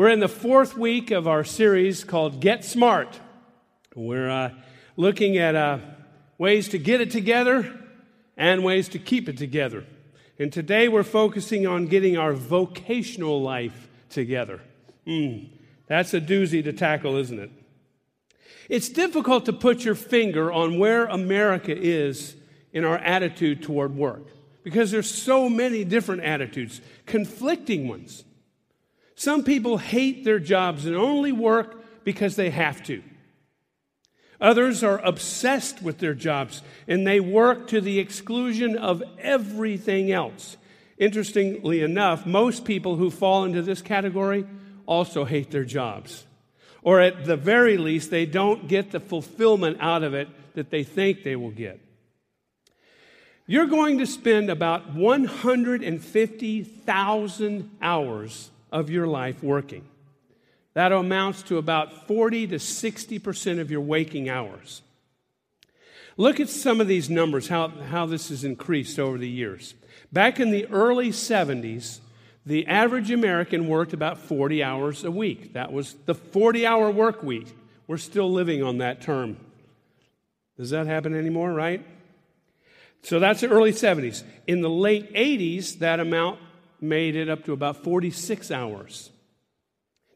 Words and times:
We're 0.00 0.08
in 0.08 0.20
the 0.20 0.28
fourth 0.28 0.78
week 0.78 1.10
of 1.10 1.28
our 1.28 1.44
series 1.44 2.04
called 2.04 2.40
Get 2.40 2.64
Smart. 2.64 3.20
We're 3.94 4.30
uh, 4.30 4.54
looking 4.96 5.36
at 5.36 5.54
uh, 5.54 5.76
ways 6.38 6.70
to 6.70 6.78
get 6.78 7.02
it 7.02 7.10
together 7.10 7.70
and 8.34 8.64
ways 8.64 8.88
to 8.88 8.98
keep 8.98 9.28
it 9.28 9.36
together. 9.36 9.84
And 10.38 10.50
today 10.50 10.88
we're 10.88 11.02
focusing 11.02 11.66
on 11.66 11.86
getting 11.86 12.16
our 12.16 12.32
vocational 12.32 13.42
life 13.42 13.90
together. 14.08 14.62
Mm, 15.06 15.50
that's 15.86 16.14
a 16.14 16.20
doozy 16.22 16.64
to 16.64 16.72
tackle, 16.72 17.18
isn't 17.18 17.38
it? 17.38 17.50
It's 18.70 18.88
difficult 18.88 19.44
to 19.44 19.52
put 19.52 19.84
your 19.84 19.94
finger 19.94 20.50
on 20.50 20.78
where 20.78 21.04
America 21.04 21.76
is 21.76 22.36
in 22.72 22.86
our 22.86 22.96
attitude 22.96 23.62
toward 23.62 23.94
work 23.94 24.28
because 24.62 24.90
there's 24.90 25.10
so 25.10 25.50
many 25.50 25.84
different 25.84 26.22
attitudes, 26.22 26.80
conflicting 27.04 27.86
ones. 27.86 28.24
Some 29.20 29.44
people 29.44 29.76
hate 29.76 30.24
their 30.24 30.38
jobs 30.38 30.86
and 30.86 30.96
only 30.96 31.30
work 31.30 31.84
because 32.04 32.36
they 32.36 32.48
have 32.48 32.82
to. 32.84 33.02
Others 34.40 34.82
are 34.82 34.98
obsessed 35.04 35.82
with 35.82 35.98
their 35.98 36.14
jobs 36.14 36.62
and 36.88 37.06
they 37.06 37.20
work 37.20 37.66
to 37.66 37.82
the 37.82 37.98
exclusion 37.98 38.78
of 38.78 39.02
everything 39.18 40.10
else. 40.10 40.56
Interestingly 40.96 41.82
enough, 41.82 42.24
most 42.24 42.64
people 42.64 42.96
who 42.96 43.10
fall 43.10 43.44
into 43.44 43.60
this 43.60 43.82
category 43.82 44.46
also 44.86 45.26
hate 45.26 45.50
their 45.50 45.66
jobs. 45.66 46.24
Or 46.80 47.02
at 47.02 47.26
the 47.26 47.36
very 47.36 47.76
least, 47.76 48.10
they 48.10 48.24
don't 48.24 48.68
get 48.68 48.90
the 48.90 49.00
fulfillment 49.00 49.76
out 49.80 50.02
of 50.02 50.14
it 50.14 50.28
that 50.54 50.70
they 50.70 50.82
think 50.82 51.24
they 51.24 51.36
will 51.36 51.50
get. 51.50 51.78
You're 53.46 53.66
going 53.66 53.98
to 53.98 54.06
spend 54.06 54.48
about 54.48 54.94
150,000 54.94 57.70
hours 57.82 58.50
of 58.72 58.90
your 58.90 59.06
life 59.06 59.42
working. 59.42 59.84
That 60.74 60.92
amounts 60.92 61.42
to 61.44 61.58
about 61.58 62.06
40 62.06 62.48
to 62.48 62.56
60% 62.56 63.60
of 63.60 63.70
your 63.70 63.80
waking 63.80 64.28
hours. 64.28 64.82
Look 66.16 66.38
at 66.38 66.48
some 66.48 66.80
of 66.80 66.88
these 66.88 67.08
numbers, 67.08 67.48
how, 67.48 67.68
how 67.68 68.06
this 68.06 68.28
has 68.28 68.44
increased 68.44 68.98
over 68.98 69.18
the 69.18 69.28
years. 69.28 69.74
Back 70.12 70.38
in 70.38 70.50
the 70.50 70.66
early 70.66 71.10
70s, 71.10 72.00
the 72.44 72.66
average 72.66 73.10
American 73.10 73.68
worked 73.68 73.92
about 73.92 74.18
40 74.18 74.62
hours 74.62 75.04
a 75.04 75.10
week. 75.10 75.52
That 75.54 75.72
was 75.72 75.94
the 76.06 76.14
40 76.14 76.66
hour 76.66 76.90
work 76.90 77.22
week. 77.22 77.48
We're 77.86 77.96
still 77.96 78.30
living 78.30 78.62
on 78.62 78.78
that 78.78 79.00
term. 79.00 79.36
Does 80.56 80.70
that 80.70 80.86
happen 80.86 81.14
anymore, 81.14 81.52
right? 81.52 81.84
So 83.02 83.18
that's 83.18 83.40
the 83.40 83.48
early 83.48 83.72
70s. 83.72 84.22
In 84.46 84.60
the 84.60 84.70
late 84.70 85.12
80s, 85.14 85.78
that 85.78 86.00
amount 86.00 86.38
made 86.82 87.16
it 87.16 87.28
up 87.28 87.44
to 87.44 87.52
about 87.52 87.82
46 87.82 88.50
hours. 88.50 89.10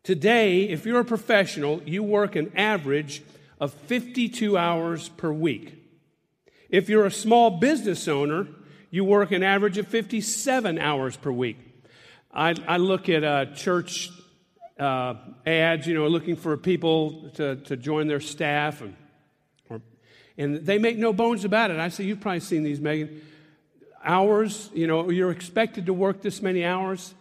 Today, 0.03 0.65
if 0.65 0.85
you're 0.85 1.01
a 1.01 1.05
professional, 1.05 1.83
you 1.85 2.03
work 2.03 2.37
an 2.37 2.53
average 2.57 3.23
of 3.59 3.73
52 3.73 4.57
hours 4.57 5.09
per 5.09 5.33
week. 5.33 5.83
If 6.69 6.89
you're 6.89 7.07
a 7.07 7.11
small 7.11 7.59
business 7.59 8.09
owner, 8.09 8.49
you 8.91 9.05
work 9.05 9.33
an 9.33 9.43
average 9.43 9.79
of 9.79 9.89
57 9.89 10.79
hours 10.79 11.17
per 11.17 11.31
week. 11.31 11.57
I, 12.33 12.55
I 12.67 12.77
look 12.77 13.09
at 13.09 13.25
uh, 13.25 13.47
church 13.55 14.11
uh, 14.79 15.15
ads, 15.47 15.87
you 15.87 15.95
know, 15.95 16.07
looking 16.09 16.37
for 16.37 16.57
people 16.57 17.31
to, 17.35 17.57
to 17.57 17.77
join 17.77 18.09
their 18.09 18.21
staff, 18.21 18.83
and, 18.83 18.97
or, 19.71 19.81
and 20.37 20.67
they 20.67 20.79
make 20.79 20.99
no 20.99 21.13
bones 21.13 21.45
about 21.45 21.71
it. 21.71 21.79
I 21.79 21.89
say, 21.89 22.05
you've 22.05 22.21
probably 22.21 22.41
seen 22.41 22.63
these, 22.63 22.81
Megan 22.81 23.23
hours, 24.05 24.71
you 24.75 24.87
know, 24.87 25.11
you're 25.11 25.31
expected 25.31 25.87
to 25.87 25.93
work 25.93 26.23
this 26.23 26.43
many 26.43 26.65
hours. 26.65 27.15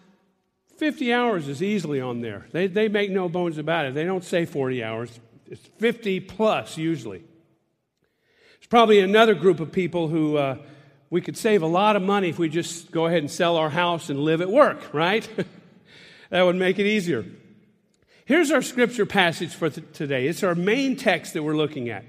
50 0.78 1.14
hours 1.14 1.48
is 1.48 1.64
easily 1.64 2.02
on 2.02 2.22
there. 2.22 2.48
They, 2.52 2.68
they 2.68 2.88
make 2.88 3.12
no 3.12 3.30
bones 3.30 3.58
about 3.58 3.86
it. 3.86 3.94
They 3.94 4.04
don't 4.04 4.24
say 4.24 4.46
40 4.46 4.84
hours, 4.84 5.20
it's 5.48 5.66
50 5.80 6.20
plus 6.22 6.78
usually. 6.78 7.20
There's 7.20 8.68
probably 8.70 9.00
another 9.00 9.36
group 9.36 9.60
of 9.60 9.72
people 9.72 10.08
who 10.08 10.38
uh, 10.38 10.58
we 11.10 11.22
could 11.22 11.38
save 11.38 11.62
a 11.62 11.68
lot 11.68 11.96
of 11.96 12.02
money 12.02 12.30
if 12.30 12.40
we 12.40 12.50
just 12.50 12.92
go 12.92 13.06
ahead 13.06 13.20
and 13.20 13.30
sell 13.30 13.58
our 13.58 13.70
house 13.70 14.10
and 14.10 14.20
live 14.20 14.42
at 14.42 14.50
work, 14.50 14.94
right? 14.94 15.28
that 16.30 16.42
would 16.42 16.56
make 16.56 16.80
it 16.80 16.86
easier. 16.86 17.26
Here's 18.26 18.52
our 18.52 18.62
scripture 18.62 19.06
passage 19.06 19.54
for 19.54 19.70
th- 19.70 19.86
today. 19.94 20.28
It's 20.28 20.44
our 20.44 20.56
main 20.56 20.96
text 20.96 21.34
that 21.34 21.44
we're 21.44 21.58
looking 21.58 21.90
at. 21.90 22.06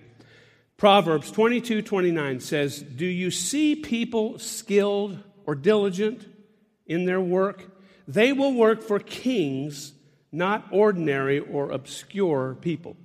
Proverbs 0.76 1.30
22 1.30 1.82
29 1.82 2.40
says, 2.40 2.80
Do 2.80 3.06
you 3.06 3.30
see 3.30 3.76
people 3.76 4.38
skilled 4.38 5.18
or 5.46 5.54
diligent 5.54 6.26
in 6.86 7.04
their 7.04 7.20
work? 7.20 7.70
They 8.06 8.32
will 8.32 8.52
work 8.52 8.82
for 8.82 8.98
kings, 8.98 9.92
not 10.32 10.66
ordinary 10.70 11.38
or 11.38 11.70
obscure 11.70 12.56
people. 12.60 12.96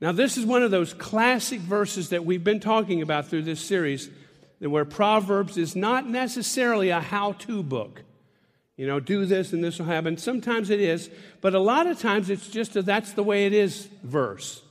Now, 0.00 0.12
this 0.12 0.36
is 0.36 0.44
one 0.44 0.62
of 0.62 0.70
those 0.70 0.92
classic 0.92 1.60
verses 1.60 2.10
that 2.10 2.26
we've 2.26 2.44
been 2.44 2.60
talking 2.60 3.00
about 3.00 3.28
through 3.28 3.42
this 3.42 3.60
series, 3.60 4.10
where 4.58 4.84
Proverbs 4.84 5.56
is 5.56 5.74
not 5.74 6.06
necessarily 6.08 6.90
a 6.90 7.00
how 7.00 7.32
to 7.32 7.62
book. 7.62 8.02
You 8.76 8.86
know, 8.86 9.00
do 9.00 9.24
this 9.24 9.54
and 9.54 9.64
this 9.64 9.78
will 9.78 9.86
happen. 9.86 10.18
Sometimes 10.18 10.68
it 10.68 10.80
is, 10.80 11.08
but 11.40 11.54
a 11.54 11.58
lot 11.58 11.86
of 11.86 11.98
times 11.98 12.28
it's 12.28 12.48
just 12.48 12.76
a 12.76 12.82
that's 12.82 13.12
the 13.12 13.22
way 13.22 13.46
it 13.46 13.54
is 13.54 13.88
verse. 14.02 14.62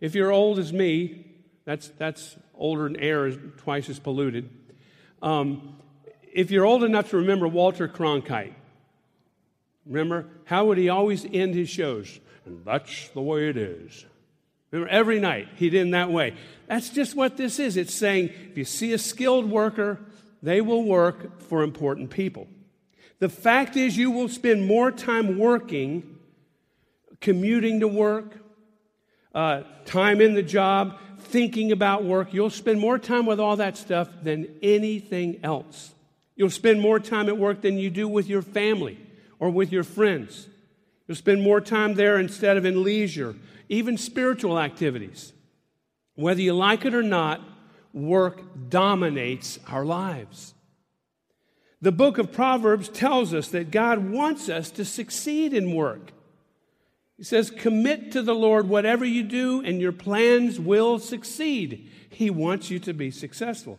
If 0.00 0.14
you're 0.14 0.30
old 0.30 0.60
as 0.60 0.72
me, 0.72 1.24
that's, 1.68 1.88
that's 1.98 2.34
older 2.54 2.90
air 2.98 3.26
is 3.26 3.36
twice 3.58 3.90
as 3.90 3.98
polluted. 3.98 4.48
Um, 5.20 5.76
if 6.32 6.50
you're 6.50 6.64
old 6.64 6.82
enough 6.82 7.10
to 7.10 7.18
remember 7.18 7.46
Walter 7.46 7.86
Cronkite, 7.86 8.54
remember, 9.84 10.24
how 10.46 10.64
would 10.64 10.78
he 10.78 10.88
always 10.88 11.26
end 11.30 11.54
his 11.54 11.68
shows? 11.68 12.20
And 12.46 12.64
that's 12.64 13.10
the 13.10 13.20
way 13.20 13.50
it 13.50 13.58
is. 13.58 14.06
Remember, 14.70 14.90
every 14.90 15.20
night 15.20 15.48
he'd 15.56 15.74
end 15.74 15.92
that 15.92 16.10
way. 16.10 16.36
That's 16.68 16.88
just 16.88 17.14
what 17.14 17.36
this 17.36 17.58
is. 17.58 17.76
It's 17.76 17.92
saying 17.92 18.30
if 18.50 18.56
you 18.56 18.64
see 18.64 18.94
a 18.94 18.98
skilled 18.98 19.50
worker, 19.50 20.00
they 20.42 20.62
will 20.62 20.84
work 20.84 21.42
for 21.42 21.62
important 21.62 22.08
people. 22.08 22.48
The 23.18 23.28
fact 23.28 23.76
is, 23.76 23.94
you 23.94 24.10
will 24.10 24.30
spend 24.30 24.66
more 24.66 24.90
time 24.90 25.36
working, 25.36 26.16
commuting 27.20 27.80
to 27.80 27.88
work, 27.88 28.38
uh, 29.34 29.64
time 29.84 30.22
in 30.22 30.32
the 30.32 30.42
job, 30.42 30.98
thinking 31.28 31.72
about 31.72 32.04
work. 32.04 32.32
You'll 32.32 32.50
spend 32.50 32.80
more 32.80 32.98
time 32.98 33.26
with 33.26 33.40
all 33.40 33.56
that 33.56 33.76
stuff 33.76 34.08
than 34.22 34.48
anything 34.62 35.40
else. 35.42 35.92
You'll 36.36 36.50
spend 36.50 36.80
more 36.80 37.00
time 37.00 37.28
at 37.28 37.36
work 37.36 37.62
than 37.62 37.78
you 37.78 37.90
do 37.90 38.08
with 38.08 38.28
your 38.28 38.42
family 38.42 38.98
or 39.38 39.50
with 39.50 39.72
your 39.72 39.84
friends. 39.84 40.48
You'll 41.06 41.16
spend 41.16 41.42
more 41.42 41.60
time 41.60 41.94
there 41.94 42.18
instead 42.18 42.56
of 42.56 42.64
in 42.64 42.82
leisure, 42.82 43.34
even 43.68 43.96
spiritual 43.96 44.58
activities. 44.58 45.32
Whether 46.14 46.42
you 46.42 46.52
like 46.54 46.84
it 46.84 46.94
or 46.94 47.02
not, 47.02 47.40
work 47.92 48.42
dominates 48.68 49.58
our 49.68 49.84
lives. 49.84 50.54
The 51.80 51.92
book 51.92 52.18
of 52.18 52.32
Proverbs 52.32 52.88
tells 52.88 53.32
us 53.32 53.48
that 53.48 53.70
God 53.70 54.10
wants 54.10 54.48
us 54.48 54.70
to 54.72 54.84
succeed 54.84 55.54
in 55.54 55.74
work. 55.74 56.12
He 57.18 57.24
says, 57.24 57.50
Commit 57.50 58.12
to 58.12 58.22
the 58.22 58.34
Lord 58.34 58.68
whatever 58.68 59.04
you 59.04 59.24
do, 59.24 59.60
and 59.62 59.80
your 59.80 59.92
plans 59.92 60.58
will 60.58 61.00
succeed. 61.00 61.90
He 62.08 62.30
wants 62.30 62.70
you 62.70 62.78
to 62.78 62.94
be 62.94 63.10
successful. 63.10 63.78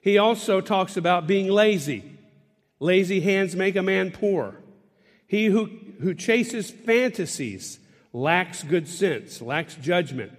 He 0.00 0.18
also 0.18 0.60
talks 0.60 0.96
about 0.96 1.26
being 1.26 1.48
lazy. 1.48 2.02
Lazy 2.80 3.20
hands 3.20 3.54
make 3.54 3.76
a 3.76 3.82
man 3.82 4.10
poor. 4.10 4.56
He 5.26 5.46
who, 5.46 5.70
who 6.00 6.14
chases 6.14 6.70
fantasies 6.70 7.78
lacks 8.12 8.62
good 8.62 8.88
sense, 8.88 9.40
lacks 9.40 9.74
judgment. 9.74 10.32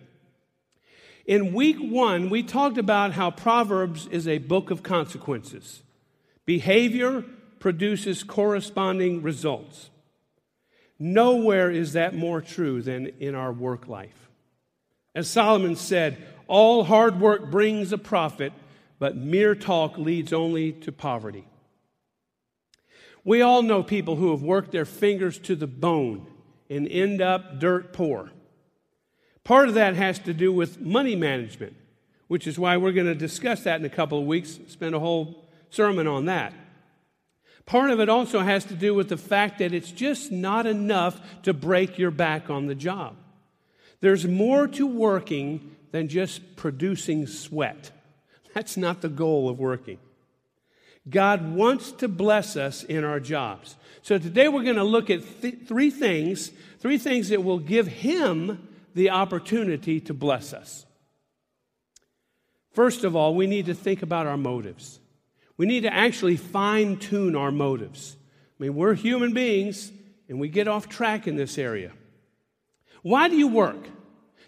In 1.25 1.53
week 1.53 1.77
one, 1.79 2.29
we 2.29 2.43
talked 2.43 2.77
about 2.77 3.13
how 3.13 3.31
Proverbs 3.31 4.07
is 4.07 4.27
a 4.27 4.39
book 4.39 4.71
of 4.71 4.83
consequences. 4.83 5.83
Behavior 6.45 7.23
produces 7.59 8.23
corresponding 8.23 9.21
results. 9.21 9.89
Nowhere 10.99 11.71
is 11.71 11.93
that 11.93 12.15
more 12.15 12.41
true 12.41 12.81
than 12.81 13.07
in 13.19 13.35
our 13.35 13.51
work 13.51 13.87
life. 13.87 14.29
As 15.15 15.29
Solomon 15.29 15.75
said, 15.75 16.17
all 16.47 16.83
hard 16.83 17.19
work 17.19 17.51
brings 17.51 17.91
a 17.91 17.97
profit, 17.97 18.53
but 18.99 19.15
mere 19.15 19.55
talk 19.55 19.97
leads 19.97 20.33
only 20.33 20.71
to 20.71 20.91
poverty. 20.91 21.45
We 23.23 23.41
all 23.41 23.61
know 23.61 23.83
people 23.83 24.15
who 24.15 24.31
have 24.31 24.41
worked 24.41 24.71
their 24.71 24.85
fingers 24.85 25.39
to 25.39 25.55
the 25.55 25.67
bone 25.67 26.27
and 26.69 26.87
end 26.87 27.21
up 27.21 27.59
dirt 27.59 27.93
poor. 27.93 28.31
Part 29.43 29.67
of 29.67 29.75
that 29.75 29.95
has 29.95 30.19
to 30.19 30.33
do 30.33 30.51
with 30.51 30.79
money 30.79 31.15
management, 31.15 31.75
which 32.27 32.47
is 32.47 32.57
why 32.57 32.77
we're 32.77 32.91
going 32.91 33.07
to 33.07 33.15
discuss 33.15 33.63
that 33.63 33.79
in 33.79 33.85
a 33.85 33.89
couple 33.89 34.19
of 34.19 34.25
weeks, 34.25 34.59
spend 34.67 34.95
a 34.95 34.99
whole 34.99 35.49
sermon 35.69 36.07
on 36.07 36.25
that. 36.25 36.53
Part 37.65 37.91
of 37.91 37.99
it 37.99 38.09
also 38.09 38.41
has 38.41 38.65
to 38.65 38.73
do 38.73 38.93
with 38.93 39.09
the 39.09 39.17
fact 39.17 39.59
that 39.59 39.73
it's 39.73 39.91
just 39.91 40.31
not 40.31 40.65
enough 40.65 41.19
to 41.43 41.53
break 41.53 41.97
your 41.97 42.11
back 42.11 42.49
on 42.49 42.67
the 42.67 42.75
job. 42.75 43.15
There's 44.01 44.27
more 44.27 44.67
to 44.67 44.85
working 44.85 45.75
than 45.91 46.09
just 46.09 46.55
producing 46.57 47.25
sweat. 47.25 47.91
That's 48.53 48.75
not 48.75 49.01
the 49.01 49.09
goal 49.09 49.47
of 49.47 49.59
working. 49.59 49.99
God 51.09 51.53
wants 51.53 51.91
to 51.93 52.07
bless 52.07 52.55
us 52.55 52.83
in 52.83 53.03
our 53.03 53.19
jobs. 53.19 53.75
So 54.01 54.17
today 54.17 54.47
we're 54.47 54.63
going 54.63 54.75
to 54.75 54.83
look 54.83 55.09
at 55.09 55.41
th- 55.41 55.67
three 55.67 55.89
things, 55.89 56.51
three 56.79 56.97
things 56.97 57.29
that 57.29 57.43
will 57.43 57.59
give 57.59 57.87
Him 57.87 58.67
the 58.93 59.09
opportunity 59.09 59.99
to 60.01 60.13
bless 60.13 60.53
us. 60.53 60.85
First 62.73 63.03
of 63.03 63.15
all, 63.15 63.35
we 63.35 63.47
need 63.47 63.67
to 63.67 63.73
think 63.73 64.01
about 64.01 64.27
our 64.27 64.37
motives. 64.37 64.99
We 65.57 65.65
need 65.65 65.81
to 65.81 65.93
actually 65.93 66.37
fine 66.37 66.97
tune 66.97 67.35
our 67.35 67.51
motives. 67.51 68.17
I 68.59 68.63
mean, 68.63 68.75
we're 68.75 68.95
human 68.95 69.33
beings 69.33 69.91
and 70.27 70.39
we 70.39 70.49
get 70.49 70.67
off 70.67 70.89
track 70.89 71.27
in 71.27 71.35
this 71.35 71.57
area. 71.57 71.91
Why 73.01 73.27
do 73.27 73.35
you 73.35 73.47
work? 73.47 73.87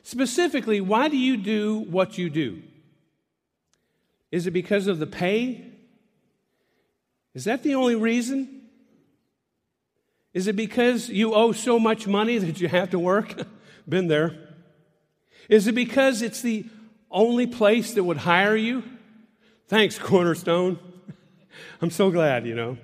Specifically, 0.04 0.82
why 0.82 1.08
do 1.08 1.18
you 1.18 1.38
do 1.38 1.80
what 1.80 2.18
you 2.18 2.30
do? 2.30 2.62
Is 4.32 4.48
it 4.48 4.52
because 4.52 4.88
of 4.88 5.00
the 5.00 5.08
pay? 5.08 5.66
Is 7.34 7.46
that 7.46 7.64
the 7.64 7.76
only 7.76 7.96
reason? 7.96 8.62
Is 10.34 10.48
it 10.48 10.56
because 10.56 11.10
you 11.10 11.34
owe 11.34 11.52
so 11.52 11.80
much 11.80 12.08
money 12.08 12.38
that 12.40 12.60
you 12.60 12.68
have 12.68 12.92
to 12.92 13.00
work? 13.00 13.48
Been 13.90 14.08
there. 14.08 14.38
Is 15.50 15.68
it 15.68 15.76
because 15.76 16.22
it's 16.22 16.42
the 16.42 16.66
only 17.12 17.48
place 17.48 17.94
that 17.94 18.04
would 18.04 18.18
hire 18.18 18.56
you? 18.56 18.84
Thanks, 19.68 19.98
Cornerstone. 19.98 20.80
I'm 21.82 21.90
so 21.90 22.12
glad, 22.12 22.46
you 22.46 22.56
know. 22.56 22.78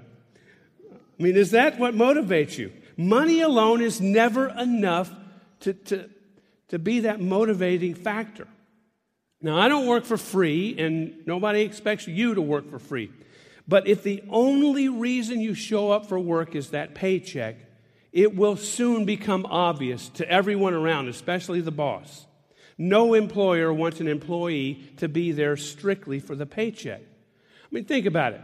I 1.19 1.23
mean, 1.23 1.35
is 1.35 1.51
that 1.51 1.77
what 1.79 1.93
motivates 1.93 2.57
you? 2.57 2.71
Money 2.97 3.41
alone 3.41 3.81
is 3.81 4.01
never 4.01 4.49
enough 4.49 5.11
to, 5.61 5.73
to, 5.73 6.09
to 6.69 6.79
be 6.79 7.01
that 7.01 7.21
motivating 7.21 7.93
factor. 7.93 8.47
Now, 9.41 9.57
I 9.57 9.67
don't 9.67 9.87
work 9.87 10.05
for 10.05 10.17
free, 10.17 10.75
and 10.77 11.15
nobody 11.25 11.61
expects 11.61 12.07
you 12.07 12.35
to 12.35 12.41
work 12.41 12.69
for 12.69 12.79
free. 12.79 13.11
But 13.67 13.87
if 13.87 14.03
the 14.03 14.23
only 14.29 14.89
reason 14.89 15.41
you 15.41 15.53
show 15.53 15.91
up 15.91 16.07
for 16.07 16.19
work 16.19 16.55
is 16.55 16.71
that 16.71 16.93
paycheck, 16.93 17.57
it 18.11 18.35
will 18.35 18.57
soon 18.57 19.05
become 19.05 19.45
obvious 19.45 20.09
to 20.09 20.29
everyone 20.29 20.73
around, 20.73 21.07
especially 21.07 21.61
the 21.61 21.71
boss. 21.71 22.25
No 22.77 23.13
employer 23.13 23.71
wants 23.71 23.99
an 23.99 24.07
employee 24.07 24.91
to 24.97 25.07
be 25.07 25.31
there 25.31 25.55
strictly 25.55 26.19
for 26.19 26.35
the 26.35 26.45
paycheck. 26.45 27.01
I 27.01 27.67
mean, 27.69 27.85
think 27.85 28.05
about 28.05 28.33
it. 28.33 28.41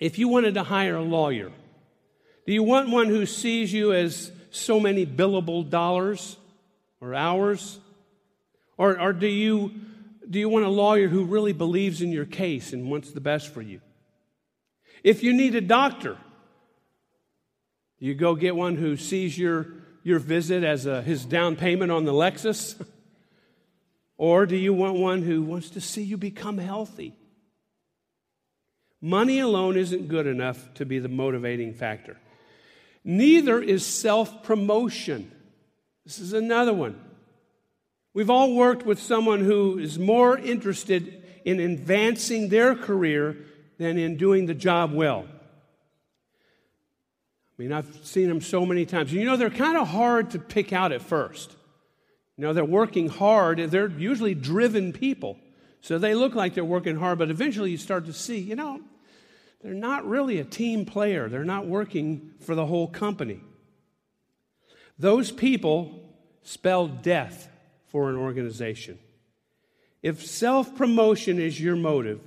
If 0.00 0.18
you 0.18 0.28
wanted 0.28 0.54
to 0.54 0.62
hire 0.62 0.96
a 0.96 1.02
lawyer, 1.02 1.50
do 2.46 2.52
you 2.52 2.62
want 2.62 2.90
one 2.90 3.08
who 3.08 3.26
sees 3.26 3.72
you 3.72 3.92
as 3.92 4.32
so 4.50 4.80
many 4.80 5.04
billable 5.04 5.68
dollars 5.68 6.36
or 7.00 7.14
hours? 7.14 7.78
Or, 8.76 8.98
or 9.00 9.12
do, 9.12 9.26
you, 9.26 9.72
do 10.28 10.38
you 10.38 10.48
want 10.48 10.64
a 10.64 10.70
lawyer 10.70 11.08
who 11.08 11.24
really 11.24 11.52
believes 11.52 12.00
in 12.00 12.12
your 12.12 12.24
case 12.24 12.72
and 12.72 12.90
wants 12.90 13.10
the 13.10 13.20
best 13.20 13.52
for 13.52 13.60
you? 13.60 13.80
If 15.02 15.22
you 15.22 15.32
need 15.32 15.54
a 15.54 15.60
doctor, 15.60 16.16
you 17.98 18.14
go 18.14 18.34
get 18.34 18.54
one 18.54 18.76
who 18.76 18.96
sees 18.96 19.36
your, 19.36 19.66
your 20.04 20.20
visit 20.20 20.62
as 20.62 20.86
a, 20.86 21.02
his 21.02 21.24
down 21.24 21.56
payment 21.56 21.90
on 21.90 22.04
the 22.04 22.12
Lexus? 22.12 22.80
Or 24.20 24.46
do 24.46 24.56
you 24.56 24.74
want 24.74 24.98
one 24.98 25.22
who 25.22 25.42
wants 25.42 25.70
to 25.70 25.80
see 25.80 26.02
you 26.02 26.16
become 26.16 26.58
healthy? 26.58 27.14
Money 29.00 29.38
alone 29.38 29.76
isn't 29.76 30.08
good 30.08 30.26
enough 30.26 30.72
to 30.74 30.84
be 30.84 30.98
the 30.98 31.08
motivating 31.08 31.72
factor. 31.72 32.16
Neither 33.04 33.60
is 33.60 33.86
self 33.86 34.42
promotion. 34.42 35.30
This 36.04 36.18
is 36.18 36.32
another 36.32 36.74
one. 36.74 36.98
We've 38.12 38.30
all 38.30 38.54
worked 38.54 38.84
with 38.84 38.98
someone 38.98 39.40
who 39.40 39.78
is 39.78 39.98
more 39.98 40.36
interested 40.36 41.22
in 41.44 41.60
advancing 41.60 42.48
their 42.48 42.74
career 42.74 43.36
than 43.78 43.96
in 43.96 44.16
doing 44.16 44.46
the 44.46 44.54
job 44.54 44.92
well. 44.92 45.26
I 47.58 47.62
mean, 47.62 47.72
I've 47.72 48.04
seen 48.04 48.28
them 48.28 48.40
so 48.40 48.66
many 48.66 48.86
times. 48.86 49.12
You 49.12 49.24
know, 49.24 49.36
they're 49.36 49.50
kind 49.50 49.76
of 49.76 49.88
hard 49.88 50.30
to 50.30 50.38
pick 50.38 50.72
out 50.72 50.92
at 50.92 51.02
first. 51.02 51.54
You 52.36 52.42
know, 52.42 52.52
they're 52.52 52.64
working 52.64 53.08
hard. 53.08 53.58
They're 53.58 53.88
usually 53.90 54.34
driven 54.34 54.92
people. 54.92 55.38
So 55.80 55.98
they 55.98 56.14
look 56.14 56.34
like 56.34 56.54
they're 56.54 56.64
working 56.64 56.96
hard, 56.96 57.18
but 57.18 57.30
eventually 57.30 57.70
you 57.70 57.76
start 57.76 58.06
to 58.06 58.12
see, 58.12 58.38
you 58.38 58.56
know, 58.56 58.80
they're 59.62 59.74
not 59.74 60.06
really 60.06 60.38
a 60.38 60.44
team 60.44 60.84
player. 60.84 61.28
They're 61.28 61.44
not 61.44 61.66
working 61.66 62.32
for 62.40 62.54
the 62.54 62.66
whole 62.66 62.86
company. 62.86 63.40
Those 64.98 65.30
people 65.30 66.00
spell 66.42 66.88
death 66.88 67.48
for 67.88 68.10
an 68.10 68.16
organization. 68.16 68.98
If 70.02 70.24
self 70.24 70.76
promotion 70.76 71.40
is 71.40 71.60
your 71.60 71.76
motive, 71.76 72.20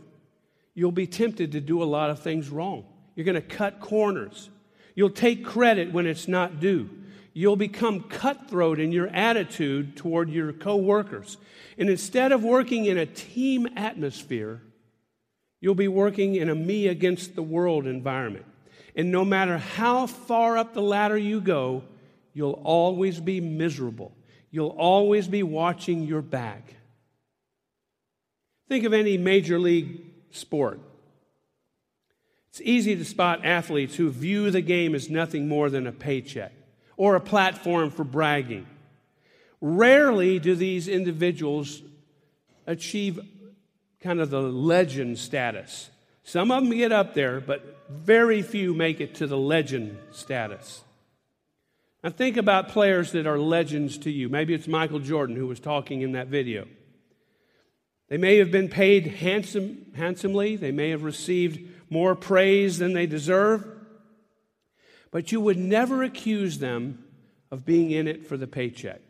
you'll 0.73 0.91
be 0.91 1.07
tempted 1.07 1.53
to 1.53 1.61
do 1.61 1.81
a 1.81 1.85
lot 1.85 2.09
of 2.09 2.19
things 2.19 2.49
wrong. 2.49 2.85
You're 3.15 3.25
going 3.25 3.35
to 3.35 3.41
cut 3.41 3.79
corners. 3.79 4.49
You'll 4.95 5.09
take 5.09 5.45
credit 5.45 5.93
when 5.93 6.05
it's 6.05 6.27
not 6.27 6.59
due. 6.59 6.89
You'll 7.33 7.55
become 7.55 8.01
cutthroat 8.01 8.79
in 8.79 8.91
your 8.91 9.07
attitude 9.07 9.95
toward 9.95 10.29
your 10.29 10.51
coworkers. 10.51 11.37
And 11.77 11.89
instead 11.89 12.31
of 12.31 12.43
working 12.43 12.85
in 12.85 12.97
a 12.97 13.05
team 13.05 13.67
atmosphere, 13.75 14.61
you'll 15.61 15.75
be 15.75 15.87
working 15.87 16.35
in 16.35 16.49
a 16.49 16.55
me 16.55 16.87
against 16.87 17.35
the 17.35 17.43
world 17.43 17.87
environment. 17.87 18.45
And 18.95 19.11
no 19.11 19.23
matter 19.23 19.57
how 19.57 20.07
far 20.07 20.57
up 20.57 20.73
the 20.73 20.81
ladder 20.81 21.17
you 21.17 21.39
go, 21.39 21.83
you'll 22.33 22.61
always 22.63 23.21
be 23.21 23.39
miserable. 23.39 24.11
You'll 24.49 24.75
always 24.77 25.29
be 25.29 25.43
watching 25.43 26.03
your 26.03 26.21
back. 26.21 26.75
Think 28.67 28.83
of 28.83 28.91
any 28.91 29.17
major 29.17 29.57
league 29.57 30.01
sport. 30.31 30.81
It's 32.49 32.59
easy 32.61 32.97
to 32.97 33.05
spot 33.05 33.45
athletes 33.45 33.95
who 33.95 34.11
view 34.11 34.51
the 34.51 34.59
game 34.59 34.93
as 34.93 35.09
nothing 35.09 35.47
more 35.47 35.69
than 35.69 35.87
a 35.87 35.93
paycheck 35.93 36.51
or 37.01 37.15
a 37.15 37.19
platform 37.19 37.89
for 37.89 38.03
bragging. 38.03 38.63
Rarely 39.59 40.37
do 40.37 40.53
these 40.53 40.87
individuals 40.87 41.81
achieve 42.67 43.19
kind 44.01 44.21
of 44.21 44.29
the 44.29 44.39
legend 44.39 45.17
status. 45.17 45.89
Some 46.23 46.51
of 46.51 46.61
them 46.61 46.77
get 46.77 46.91
up 46.91 47.15
there, 47.15 47.41
but 47.41 47.89
very 47.89 48.43
few 48.43 48.75
make 48.75 49.01
it 49.01 49.15
to 49.15 49.25
the 49.25 49.35
legend 49.35 49.97
status. 50.11 50.83
Now, 52.03 52.11
think 52.11 52.37
about 52.37 52.69
players 52.69 53.13
that 53.13 53.25
are 53.25 53.39
legends 53.39 53.97
to 53.97 54.11
you. 54.11 54.29
Maybe 54.29 54.53
it's 54.53 54.67
Michael 54.67 54.99
Jordan 54.99 55.35
who 55.35 55.47
was 55.47 55.59
talking 55.59 56.01
in 56.01 56.11
that 56.11 56.27
video. 56.27 56.67
They 58.09 58.17
may 58.17 58.37
have 58.37 58.51
been 58.51 58.69
paid 58.69 59.07
handsome, 59.07 59.87
handsomely, 59.95 60.55
they 60.55 60.71
may 60.71 60.91
have 60.91 61.01
received 61.01 61.67
more 61.89 62.13
praise 62.13 62.77
than 62.77 62.93
they 62.93 63.07
deserve, 63.07 63.80
but 65.11 65.31
you 65.31 65.41
would 65.41 65.57
never 65.57 66.03
accuse 66.03 66.59
them 66.59 67.03
of 67.51 67.65
being 67.65 67.91
in 67.91 68.07
it 68.07 68.25
for 68.25 68.37
the 68.37 68.47
paycheck. 68.47 69.01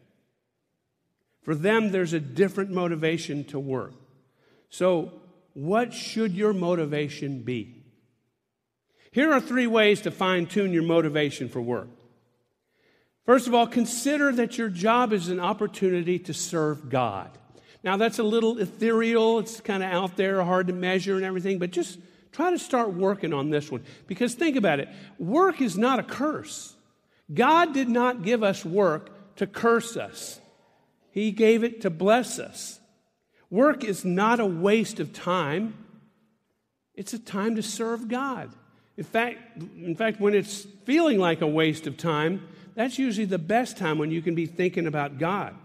For 1.44 1.56
them, 1.56 1.92
there's 1.92 2.14
a 2.14 2.20
different 2.20 2.72
motivation 2.72 3.44
to 3.46 3.60
work. 3.60 3.94
So, 4.70 5.14
what 5.54 5.94
should 5.94 6.34
your 6.34 6.54
motivation 6.54 7.42
be? 7.42 7.84
Here 9.12 9.32
are 9.34 9.42
three 9.42 9.68
ways 9.68 10.02
to 10.02 10.12
fine 10.12 10.46
tune 10.46 10.72
your 10.72 10.84
motivation 10.84 11.50
for 11.50 11.62
work. 11.62 11.90
First 13.26 13.48
of 13.48 13.54
all, 13.54 13.68
consider 13.68 14.32
that 14.32 14.58
your 14.58 14.70
job 14.70 15.14
is 15.14 15.28
an 15.28 15.40
opportunity 15.40 16.18
to 16.20 16.34
serve 16.34 16.90
God. 16.90 17.30
Now, 17.84 17.98
that's 17.98 18.20
a 18.20 18.24
little 18.24 18.60
ethereal, 18.60 19.40
it's 19.40 19.60
kind 19.60 19.84
of 19.84 19.92
out 19.92 20.16
there, 20.16 20.44
hard 20.44 20.68
to 20.68 20.74
measure 20.74 21.16
and 21.16 21.26
everything, 21.26 21.60
but 21.60 21.72
just 21.72 22.00
try 22.32 22.52
to 22.52 22.60
start 22.60 22.94
working 22.94 23.34
on 23.34 23.50
this 23.50 23.72
one. 23.72 23.84
Because 24.08 24.34
think 24.34 24.56
about 24.56 24.80
it 24.80 24.90
work 25.18 25.62
is 25.62 25.78
not 25.78 26.00
a 26.00 26.04
curse. 26.04 26.76
God 27.34 27.74
did 27.74 27.90
not 27.90 28.24
give 28.24 28.44
us 28.44 28.66
work 28.66 29.36
to 29.38 29.48
curse 29.48 29.98
us, 29.98 30.40
He 31.12 31.32
gave 31.32 31.64
it 31.64 31.82
to 31.82 31.90
bless 31.90 32.40
us. 32.40 32.80
Work 33.50 33.84
is 33.84 34.06
not 34.06 34.40
a 34.40 34.46
waste 34.46 35.00
of 35.00 35.12
time, 35.12 35.86
it's 36.96 37.14
a 37.14 37.20
time 37.20 37.56
to 37.56 37.64
serve 37.64 38.08
God. 38.08 38.52
In 38.98 39.04
fact, 39.04 39.58
in 39.78 39.96
fact, 39.96 40.20
when 40.20 40.34
it's 40.34 40.68
feeling 40.86 41.18
like 41.18 41.42
a 41.42 41.48
waste 41.48 41.88
of 41.88 41.98
time, 41.98 42.48
that's 42.76 43.00
usually 43.00 43.26
the 43.26 43.40
best 43.40 43.78
time 43.78 43.98
when 43.98 44.12
you 44.12 44.22
can 44.22 44.36
be 44.36 44.46
thinking 44.46 44.88
about 44.88 45.18
God. 45.18 45.56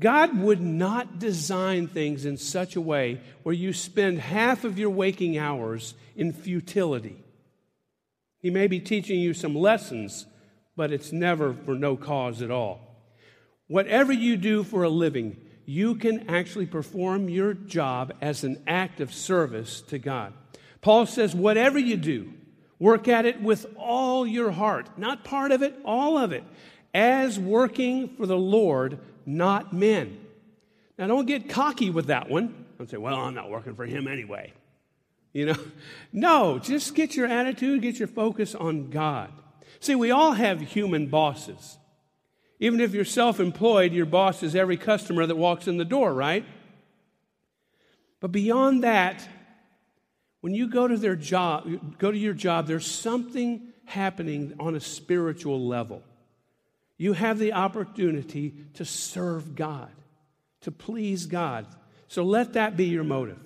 God 0.00 0.38
would 0.38 0.60
not 0.60 1.18
design 1.18 1.88
things 1.88 2.24
in 2.24 2.36
such 2.36 2.76
a 2.76 2.80
way 2.80 3.20
where 3.42 3.54
you 3.54 3.72
spend 3.72 4.20
half 4.20 4.64
of 4.64 4.78
your 4.78 4.90
waking 4.90 5.36
hours 5.36 5.94
in 6.14 6.32
futility. 6.32 7.22
He 8.40 8.50
may 8.50 8.68
be 8.68 8.78
teaching 8.78 9.18
you 9.18 9.34
some 9.34 9.56
lessons, 9.56 10.26
but 10.76 10.92
it's 10.92 11.12
never 11.12 11.52
for 11.52 11.74
no 11.74 11.96
cause 11.96 12.42
at 12.42 12.52
all. 12.52 12.80
Whatever 13.66 14.12
you 14.12 14.36
do 14.36 14.62
for 14.62 14.84
a 14.84 14.88
living, 14.88 15.36
you 15.66 15.96
can 15.96 16.30
actually 16.30 16.66
perform 16.66 17.28
your 17.28 17.52
job 17.52 18.12
as 18.20 18.44
an 18.44 18.62
act 18.66 19.00
of 19.00 19.12
service 19.12 19.82
to 19.82 19.98
God. 19.98 20.32
Paul 20.80 21.06
says, 21.06 21.34
whatever 21.34 21.78
you 21.78 21.96
do, 21.96 22.32
work 22.78 23.08
at 23.08 23.26
it 23.26 23.42
with 23.42 23.66
all 23.76 24.24
your 24.24 24.52
heart, 24.52 24.96
not 24.96 25.24
part 25.24 25.50
of 25.50 25.62
it, 25.62 25.76
all 25.84 26.16
of 26.16 26.30
it, 26.30 26.44
as 26.94 27.38
working 27.38 28.16
for 28.16 28.26
the 28.26 28.38
Lord 28.38 28.98
not 29.28 29.74
men. 29.74 30.18
Now, 30.98 31.06
don't 31.06 31.26
get 31.26 31.50
cocky 31.50 31.90
with 31.90 32.06
that 32.06 32.30
one. 32.30 32.64
Don't 32.78 32.88
say, 32.88 32.96
well, 32.96 33.16
I'm 33.16 33.34
not 33.34 33.50
working 33.50 33.74
for 33.74 33.84
him 33.84 34.08
anyway. 34.08 34.52
You 35.32 35.46
know? 35.46 35.56
No, 36.12 36.58
just 36.58 36.94
get 36.94 37.14
your 37.14 37.26
attitude, 37.26 37.82
get 37.82 37.98
your 37.98 38.08
focus 38.08 38.54
on 38.54 38.88
God. 38.88 39.30
See, 39.78 39.94
we 39.94 40.10
all 40.10 40.32
have 40.32 40.60
human 40.60 41.08
bosses. 41.08 41.76
Even 42.58 42.80
if 42.80 42.94
you're 42.94 43.04
self 43.04 43.38
employed, 43.38 43.92
your 43.92 44.06
boss 44.06 44.42
is 44.42 44.56
every 44.56 44.78
customer 44.78 45.26
that 45.26 45.36
walks 45.36 45.68
in 45.68 45.76
the 45.76 45.84
door, 45.84 46.12
right? 46.14 46.44
But 48.20 48.32
beyond 48.32 48.82
that, 48.82 49.28
when 50.40 50.54
you 50.54 50.68
go 50.68 50.88
to 50.88 50.96
their 50.96 51.14
job, 51.14 51.98
go 51.98 52.10
to 52.10 52.18
your 52.18 52.32
job, 52.32 52.66
there's 52.66 52.86
something 52.86 53.68
happening 53.84 54.54
on 54.58 54.74
a 54.74 54.80
spiritual 54.80 55.66
level. 55.68 56.02
You 56.98 57.12
have 57.12 57.38
the 57.38 57.52
opportunity 57.52 58.54
to 58.74 58.84
serve 58.84 59.54
God, 59.54 59.90
to 60.62 60.72
please 60.72 61.26
God. 61.26 61.66
So 62.08 62.24
let 62.24 62.54
that 62.54 62.76
be 62.76 62.86
your 62.86 63.04
motive. 63.04 63.38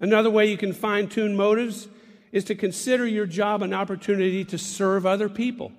Another 0.00 0.30
way 0.30 0.46
you 0.46 0.56
can 0.56 0.72
fine 0.72 1.08
tune 1.08 1.36
motives 1.36 1.86
is 2.32 2.44
to 2.44 2.54
consider 2.54 3.06
your 3.06 3.26
job 3.26 3.62
an 3.62 3.74
opportunity 3.74 4.44
to 4.46 4.56
serve 4.56 5.04
other 5.04 5.28
people. 5.28 5.72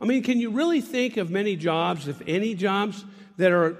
I 0.00 0.04
mean, 0.04 0.22
can 0.22 0.38
you 0.40 0.50
really 0.50 0.80
think 0.80 1.16
of 1.16 1.30
many 1.30 1.56
jobs, 1.56 2.06
if 2.06 2.22
any 2.26 2.54
jobs, 2.54 3.04
that 3.36 3.50
are 3.50 3.76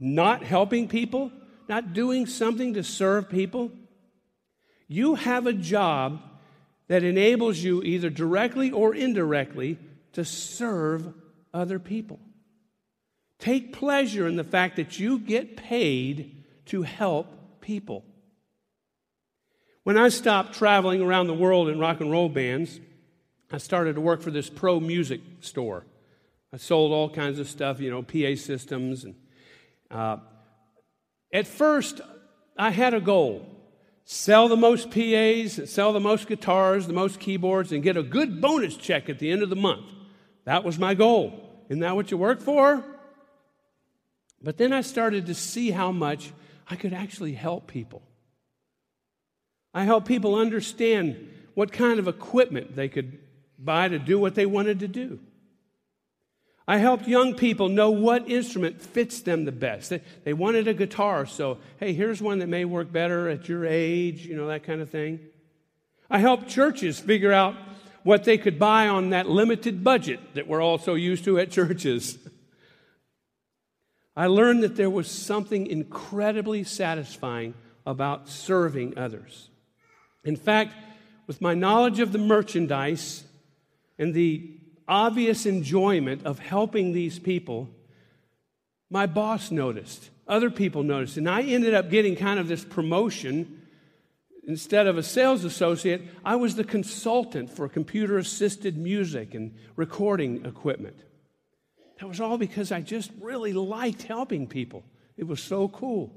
not 0.00 0.42
helping 0.42 0.88
people, 0.88 1.30
not 1.68 1.92
doing 1.92 2.26
something 2.26 2.74
to 2.74 2.82
serve 2.82 3.28
people? 3.28 3.70
You 4.88 5.14
have 5.14 5.46
a 5.46 5.52
job 5.52 6.20
that 6.88 7.04
enables 7.04 7.58
you 7.58 7.82
either 7.82 8.10
directly 8.10 8.72
or 8.72 8.94
indirectly 8.94 9.78
to 10.12 10.24
serve 10.24 11.12
other 11.52 11.78
people. 11.78 12.18
Take 13.38 13.72
pleasure 13.72 14.26
in 14.26 14.36
the 14.36 14.44
fact 14.44 14.76
that 14.76 14.98
you 14.98 15.18
get 15.18 15.56
paid 15.56 16.44
to 16.66 16.82
help 16.82 17.60
people. 17.60 18.04
When 19.84 19.96
I 19.96 20.08
stopped 20.08 20.54
traveling 20.54 21.00
around 21.00 21.28
the 21.28 21.34
world 21.34 21.68
in 21.68 21.78
rock 21.78 22.00
and 22.00 22.10
roll 22.10 22.28
bands, 22.28 22.80
I 23.50 23.58
started 23.58 23.94
to 23.94 24.00
work 24.00 24.20
for 24.20 24.30
this 24.30 24.50
pro 24.50 24.80
music 24.80 25.20
store. 25.40 25.86
I 26.52 26.56
sold 26.56 26.92
all 26.92 27.08
kinds 27.08 27.38
of 27.38 27.48
stuff, 27.48 27.80
you 27.80 27.90
know, 27.90 28.02
PA 28.02 28.34
systems. 28.36 29.04
And, 29.04 29.14
uh, 29.90 30.18
at 31.32 31.46
first, 31.46 32.00
I 32.56 32.70
had 32.70 32.92
a 32.94 33.00
goal 33.00 33.46
sell 34.04 34.48
the 34.48 34.56
most 34.56 34.90
PAs, 34.90 35.70
sell 35.70 35.92
the 35.92 36.00
most 36.00 36.26
guitars, 36.26 36.86
the 36.86 36.94
most 36.94 37.20
keyboards, 37.20 37.72
and 37.72 37.82
get 37.82 37.96
a 37.96 38.02
good 38.02 38.40
bonus 38.40 38.74
check 38.76 39.10
at 39.10 39.18
the 39.18 39.30
end 39.30 39.42
of 39.42 39.50
the 39.50 39.56
month. 39.56 39.84
That 40.48 40.64
was 40.64 40.78
my 40.78 40.94
goal. 40.94 41.38
Isn't 41.68 41.80
that 41.80 41.94
what 41.94 42.10
you 42.10 42.16
work 42.16 42.40
for? 42.40 42.82
But 44.42 44.56
then 44.56 44.72
I 44.72 44.80
started 44.80 45.26
to 45.26 45.34
see 45.34 45.70
how 45.70 45.92
much 45.92 46.32
I 46.66 46.74
could 46.74 46.94
actually 46.94 47.34
help 47.34 47.66
people. 47.66 48.00
I 49.74 49.84
help 49.84 50.08
people 50.08 50.36
understand 50.36 51.28
what 51.52 51.70
kind 51.70 51.98
of 51.98 52.08
equipment 52.08 52.74
they 52.74 52.88
could 52.88 53.18
buy 53.58 53.88
to 53.88 53.98
do 53.98 54.18
what 54.18 54.34
they 54.34 54.46
wanted 54.46 54.80
to 54.80 54.88
do. 54.88 55.20
I 56.66 56.78
helped 56.78 57.06
young 57.06 57.34
people 57.34 57.68
know 57.68 57.90
what 57.90 58.30
instrument 58.30 58.80
fits 58.80 59.20
them 59.20 59.44
the 59.44 59.52
best. 59.52 59.90
They, 59.90 60.00
they 60.24 60.32
wanted 60.32 60.66
a 60.66 60.72
guitar, 60.72 61.26
so 61.26 61.58
hey, 61.78 61.92
here's 61.92 62.22
one 62.22 62.38
that 62.38 62.48
may 62.48 62.64
work 62.64 62.90
better 62.90 63.28
at 63.28 63.50
your 63.50 63.66
age, 63.66 64.24
you 64.24 64.34
know, 64.34 64.46
that 64.46 64.62
kind 64.62 64.80
of 64.80 64.88
thing. 64.88 65.20
I 66.08 66.20
helped 66.20 66.48
churches 66.48 66.98
figure 66.98 67.32
out 67.34 67.54
what 68.02 68.24
they 68.24 68.38
could 68.38 68.58
buy 68.58 68.88
on 68.88 69.10
that 69.10 69.28
limited 69.28 69.82
budget 69.84 70.20
that 70.34 70.46
we're 70.46 70.62
all 70.62 70.78
so 70.78 70.94
used 70.94 71.24
to 71.24 71.38
at 71.38 71.50
churches. 71.50 72.18
I 74.16 74.26
learned 74.26 74.62
that 74.62 74.76
there 74.76 74.90
was 74.90 75.10
something 75.10 75.66
incredibly 75.66 76.64
satisfying 76.64 77.54
about 77.86 78.28
serving 78.28 78.98
others. 78.98 79.48
In 80.24 80.36
fact, 80.36 80.74
with 81.26 81.40
my 81.40 81.54
knowledge 81.54 82.00
of 82.00 82.12
the 82.12 82.18
merchandise 82.18 83.24
and 83.98 84.14
the 84.14 84.58
obvious 84.88 85.46
enjoyment 85.46 86.24
of 86.24 86.38
helping 86.38 86.92
these 86.92 87.18
people, 87.18 87.68
my 88.90 89.06
boss 89.06 89.50
noticed. 89.50 90.10
Other 90.26 90.50
people 90.50 90.82
noticed. 90.82 91.16
And 91.16 91.28
I 91.28 91.42
ended 91.42 91.74
up 91.74 91.90
getting 91.90 92.16
kind 92.16 92.40
of 92.40 92.48
this 92.48 92.64
promotion. 92.64 93.57
Instead 94.48 94.86
of 94.86 94.96
a 94.96 95.02
sales 95.02 95.44
associate, 95.44 96.00
I 96.24 96.36
was 96.36 96.56
the 96.56 96.64
consultant 96.64 97.50
for 97.50 97.68
computer 97.68 98.16
assisted 98.16 98.78
music 98.78 99.34
and 99.34 99.54
recording 99.76 100.46
equipment. 100.46 100.98
That 102.00 102.08
was 102.08 102.18
all 102.18 102.38
because 102.38 102.72
I 102.72 102.80
just 102.80 103.10
really 103.20 103.52
liked 103.52 104.04
helping 104.04 104.46
people. 104.46 104.84
It 105.18 105.26
was 105.26 105.42
so 105.42 105.68
cool. 105.68 106.14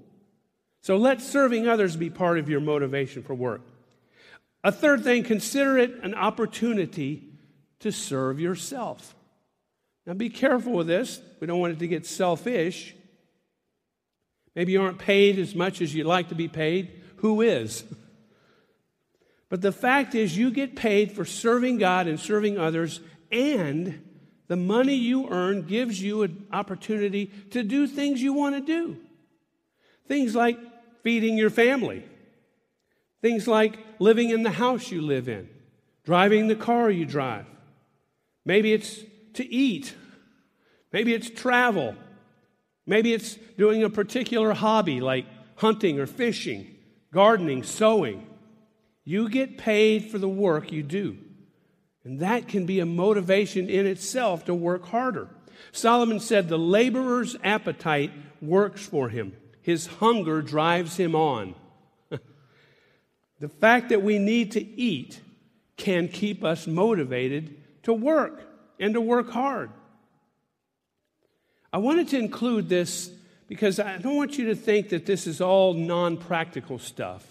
So 0.82 0.96
let 0.96 1.22
serving 1.22 1.68
others 1.68 1.98
be 1.98 2.10
part 2.10 2.40
of 2.40 2.48
your 2.48 2.62
motivation 2.62 3.22
for 3.22 3.36
work. 3.36 3.64
A 4.64 4.72
third 4.72 5.04
thing, 5.04 5.24
consider 5.24 5.78
it 5.78 6.00
an 6.02 6.16
opportunity 6.16 7.34
to 7.80 7.92
serve 7.92 8.40
yourself. 8.40 9.14
Now 10.06 10.14
be 10.14 10.30
careful 10.30 10.72
with 10.72 10.88
this. 10.88 11.22
We 11.42 11.48
don't 11.48 11.60
want 11.60 11.74
it 11.74 11.80
to 11.80 11.88
get 11.88 12.06
selfish. 12.06 12.96
Maybe 14.56 14.72
you 14.72 14.82
aren't 14.82 15.00
paid 15.00 15.38
as 15.38 15.54
much 15.54 15.82
as 15.82 15.94
you'd 15.94 16.06
like 16.06 16.30
to 16.30 16.36
be 16.36 16.48
paid. 16.48 17.02
Who 17.18 17.42
is? 17.42 17.84
But 19.52 19.62
the 19.62 19.72
fact 19.72 20.16
is, 20.16 20.36
you 20.36 20.50
get 20.50 20.76
paid 20.76 21.12
for 21.12 21.26
serving 21.26 21.78
God 21.78 22.08
and 22.08 22.20
serving 22.20 22.58
others, 22.58 23.02
and 23.32 24.02
the 24.48 24.56
money 24.56 24.96
you 24.96 25.30
earn 25.30 25.68
gives 25.68 26.02
you 26.02 26.24
an 26.24 26.48
opportunity 26.52 27.28
to 27.52 27.62
do 27.62 27.86
things 27.86 28.20
you 28.20 28.34
want 28.34 28.56
to 28.56 28.62
do. 28.62 28.98
Things 30.08 30.34
like 30.34 30.58
feeding 31.04 31.38
your 31.38 31.52
family, 31.52 32.04
Things 33.22 33.48
like 33.48 33.78
living 34.00 34.32
in 34.32 34.44
the 34.44 34.52
house 34.52 34.92
you 34.92 35.02
live 35.02 35.30
in, 35.30 35.48
driving 36.04 36.48
the 36.48 36.56
car 36.56 36.90
you 36.90 37.06
drive. 37.06 37.46
Maybe 38.46 38.74
it's 38.74 39.00
to 39.34 39.46
eat. 39.46 39.94
Maybe 40.92 41.14
it's 41.14 41.30
travel. 41.30 41.96
Maybe 42.88 43.14
it's 43.14 43.36
doing 43.58 43.84
a 43.84 43.90
particular 43.90 44.54
hobby 44.54 45.00
like 45.00 45.26
hunting 45.56 46.00
or 46.00 46.08
fishing, 46.08 46.76
gardening, 47.14 47.62
sewing. 47.62 48.28
You 49.04 49.30
get 49.30 49.58
paid 49.58 50.12
for 50.12 50.18
the 50.18 50.30
work 50.30 50.72
you 50.72 50.84
do. 50.84 51.18
And 52.04 52.20
that 52.20 52.48
can 52.48 52.66
be 52.66 52.80
a 52.80 52.86
motivation 52.86 53.70
in 53.70 53.86
itself 53.86 54.46
to 54.46 54.54
work 54.54 54.86
harder. 54.86 55.30
Solomon 55.72 56.20
said, 56.20 56.50
The 56.50 56.58
laborer's 56.58 57.36
appetite 57.44 58.12
works 58.42 58.86
for 58.86 59.10
him, 59.10 59.36
his 59.62 59.88
hunger 59.88 60.42
drives 60.42 60.98
him 60.98 61.16
on. 61.16 61.56
The 63.40 63.50
fact 63.50 63.90
that 63.90 64.04
we 64.04 64.20
need 64.20 64.52
to 64.52 64.64
eat 64.64 65.20
can 65.76 66.08
keep 66.08 66.44
us 66.44 66.68
motivated 66.68 67.58
to 67.82 67.92
work 67.92 68.48
and 68.80 68.94
to 68.94 69.02
work 69.02 69.32
hard. 69.32 69.72
I 71.74 71.80
wanted 71.80 72.10
to 72.10 72.20
include 72.20 72.70
this 72.70 73.10
because 73.48 73.80
I 73.80 73.98
don't 73.98 74.16
want 74.16 74.38
you 74.38 74.46
to 74.46 74.56
think 74.56 74.90
that 74.90 75.08
this 75.08 75.26
is 75.26 75.42
all 75.42 75.74
non 75.74 76.18
practical 76.18 76.78
stuff, 76.78 77.26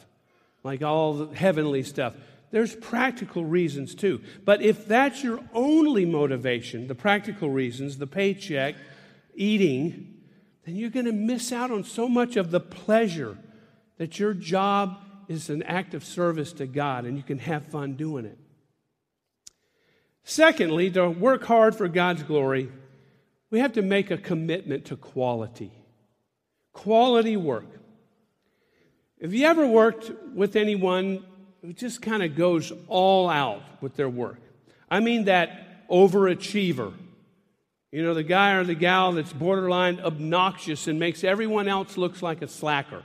like 0.62 0.82
all 0.82 1.14
the 1.14 1.34
heavenly 1.34 1.82
stuff. 1.82 2.14
There's 2.50 2.74
practical 2.74 3.44
reasons 3.44 3.94
too. 3.94 4.20
But 4.44 4.62
if 4.62 4.86
that's 4.86 5.22
your 5.22 5.40
only 5.54 6.04
motivation, 6.04 6.88
the 6.88 6.94
practical 6.94 7.50
reasons, 7.50 7.98
the 7.98 8.06
paycheck, 8.06 8.74
eating, 9.34 10.16
then 10.64 10.76
you're 10.76 10.90
going 10.90 11.06
to 11.06 11.12
miss 11.12 11.52
out 11.52 11.70
on 11.70 11.84
so 11.84 12.08
much 12.08 12.36
of 12.36 12.50
the 12.50 12.60
pleasure 12.60 13.38
that 13.98 14.18
your 14.18 14.34
job 14.34 14.98
is 15.28 15.48
an 15.48 15.62
act 15.62 15.94
of 15.94 16.04
service 16.04 16.52
to 16.54 16.66
God, 16.66 17.04
and 17.04 17.16
you 17.16 17.22
can 17.22 17.38
have 17.38 17.66
fun 17.66 17.94
doing 17.94 18.24
it. 18.24 18.38
Secondly, 20.24 20.90
to 20.90 21.08
work 21.08 21.44
hard 21.44 21.76
for 21.76 21.86
God's 21.88 22.24
glory, 22.24 22.70
we 23.50 23.60
have 23.60 23.72
to 23.74 23.82
make 23.82 24.10
a 24.10 24.18
commitment 24.18 24.84
to 24.86 24.96
quality. 24.96 25.72
Quality 26.72 27.36
work. 27.36 27.79
Have 29.22 29.34
you 29.34 29.46
ever 29.46 29.66
worked 29.66 30.10
with 30.34 30.56
anyone 30.56 31.22
who 31.60 31.74
just 31.74 32.00
kind 32.00 32.22
of 32.22 32.36
goes 32.36 32.72
all 32.88 33.28
out 33.28 33.62
with 33.82 33.94
their 33.94 34.08
work? 34.08 34.40
I 34.90 35.00
mean, 35.00 35.24
that 35.24 35.86
overachiever. 35.90 36.94
You 37.92 38.02
know, 38.02 38.14
the 38.14 38.22
guy 38.22 38.52
or 38.52 38.64
the 38.64 38.74
gal 38.74 39.12
that's 39.12 39.32
borderline 39.32 40.00
obnoxious 40.00 40.86
and 40.86 40.98
makes 40.98 41.22
everyone 41.22 41.68
else 41.68 41.98
looks 41.98 42.22
like 42.22 42.40
a 42.40 42.48
slacker. 42.48 43.02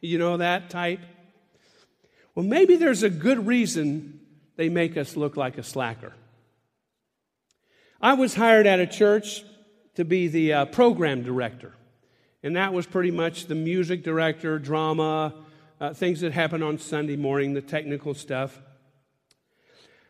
You 0.00 0.18
know 0.18 0.38
that 0.38 0.70
type? 0.70 1.00
Well, 2.34 2.46
maybe 2.46 2.76
there's 2.76 3.02
a 3.02 3.10
good 3.10 3.46
reason 3.46 4.20
they 4.56 4.70
make 4.70 4.96
us 4.96 5.14
look 5.14 5.36
like 5.36 5.58
a 5.58 5.62
slacker. 5.62 6.14
I 8.00 8.14
was 8.14 8.34
hired 8.34 8.66
at 8.66 8.80
a 8.80 8.86
church 8.86 9.44
to 9.96 10.06
be 10.06 10.28
the 10.28 10.52
uh, 10.54 10.64
program 10.66 11.22
director, 11.22 11.74
and 12.42 12.56
that 12.56 12.72
was 12.72 12.86
pretty 12.86 13.10
much 13.10 13.44
the 13.46 13.54
music 13.54 14.02
director, 14.02 14.58
drama, 14.58 15.34
uh, 15.80 15.94
things 15.94 16.20
that 16.20 16.32
happen 16.32 16.62
on 16.62 16.78
Sunday 16.78 17.16
morning, 17.16 17.54
the 17.54 17.62
technical 17.62 18.14
stuff. 18.14 18.60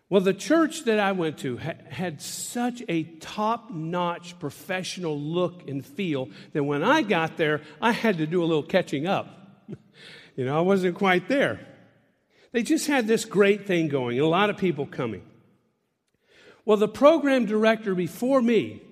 Well, 0.08 0.20
the 0.20 0.34
church 0.34 0.84
that 0.84 0.98
I 0.98 1.12
went 1.12 1.38
to 1.38 1.58
ha- 1.58 1.74
had 1.88 2.20
such 2.20 2.82
a 2.88 3.04
top 3.04 3.70
notch 3.70 4.36
professional 4.40 5.18
look 5.18 5.68
and 5.68 5.86
feel 5.86 6.28
that 6.52 6.64
when 6.64 6.82
I 6.82 7.02
got 7.02 7.36
there, 7.36 7.60
I 7.80 7.92
had 7.92 8.18
to 8.18 8.26
do 8.26 8.42
a 8.42 8.46
little 8.46 8.64
catching 8.64 9.06
up. 9.06 9.28
you 10.36 10.44
know, 10.44 10.58
I 10.58 10.62
wasn't 10.62 10.96
quite 10.96 11.28
there. 11.28 11.60
They 12.50 12.64
just 12.64 12.88
had 12.88 13.06
this 13.06 13.24
great 13.24 13.68
thing 13.68 13.86
going, 13.86 14.18
a 14.18 14.26
lot 14.26 14.50
of 14.50 14.56
people 14.56 14.84
coming. 14.84 15.22
Well, 16.64 16.76
the 16.76 16.88
program 16.88 17.46
director 17.46 17.94
before 17.94 18.42
me, 18.42 18.82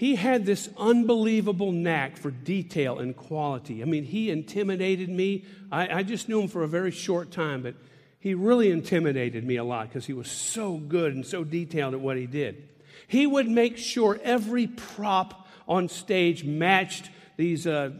he 0.00 0.16
had 0.16 0.46
this 0.46 0.70
unbelievable 0.78 1.72
knack 1.72 2.16
for 2.16 2.30
detail 2.30 3.00
and 3.00 3.14
quality. 3.14 3.82
I 3.82 3.84
mean, 3.84 4.04
he 4.04 4.30
intimidated 4.30 5.10
me. 5.10 5.44
I, 5.70 5.98
I 5.98 6.02
just 6.04 6.26
knew 6.26 6.40
him 6.40 6.48
for 6.48 6.62
a 6.62 6.66
very 6.66 6.90
short 6.90 7.30
time, 7.30 7.60
but 7.60 7.74
he 8.18 8.32
really 8.32 8.70
intimidated 8.70 9.44
me 9.44 9.56
a 9.56 9.62
lot 9.62 9.88
because 9.88 10.06
he 10.06 10.14
was 10.14 10.30
so 10.30 10.78
good 10.78 11.14
and 11.14 11.26
so 11.26 11.44
detailed 11.44 11.92
at 11.92 12.00
what 12.00 12.16
he 12.16 12.24
did. 12.24 12.66
He 13.08 13.26
would 13.26 13.46
make 13.46 13.76
sure 13.76 14.18
every 14.22 14.68
prop 14.68 15.46
on 15.68 15.90
stage 15.90 16.44
matched 16.44 17.10
these 17.36 17.66
uh, 17.66 17.90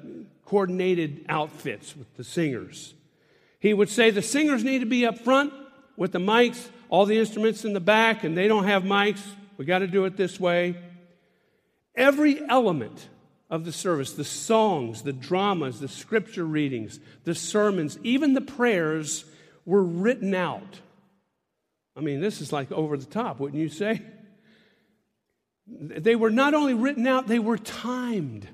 coordinated 0.47 1.27
outfits 1.29 1.95
with 1.95 2.17
the 2.17 2.25
singers. 2.25 2.95
He 3.59 3.75
would 3.75 3.91
say 3.91 4.09
the 4.09 4.23
singers 4.23 4.65
need 4.65 4.79
to 4.79 4.87
be 4.87 5.05
up 5.05 5.19
front 5.19 5.53
with 5.99 6.13
the 6.13 6.19
mics, 6.19 6.67
all 6.89 7.05
the 7.05 7.19
instruments 7.19 7.67
in 7.67 7.75
the 7.75 7.79
back, 7.79 8.25
and 8.25 8.35
they 8.35 8.49
don't 8.49 8.65
have 8.65 8.85
mics. 8.85 9.21
We 9.59 9.67
got 9.67 9.81
to 9.81 9.87
do 9.87 10.07
it 10.07 10.17
this 10.17 10.41
way. 10.41 10.77
Every 12.01 12.41
element 12.49 13.09
of 13.51 13.67
the 13.67 13.73
service 13.73 14.13
the 14.13 14.25
songs, 14.25 15.03
the 15.03 15.13
dramas, 15.13 15.81
the 15.81 15.89
scripture 15.89 16.47
readings, 16.47 16.99
the 17.25 17.35
sermons, 17.35 17.99
even 18.03 18.33
the 18.33 18.41
prayers 18.41 19.27
were 19.67 19.83
written 19.83 20.35
out. 20.35 20.81
I 21.95 22.01
mean, 22.01 22.23
this 22.23 22.41
is 22.41 22.55
like 22.55 22.73
over 22.73 22.97
the 22.97 23.05
top, 23.05 23.39
wouldn't 23.39 23.61
you 23.61 23.69
say? 23.69 24.01
They 25.67 26.17
were 26.17 26.31
not 26.31 26.55
only 26.55 26.73
written 26.73 27.07
out, 27.07 27.29
they 27.29 27.39
were 27.39 27.59
timed. 27.59 28.49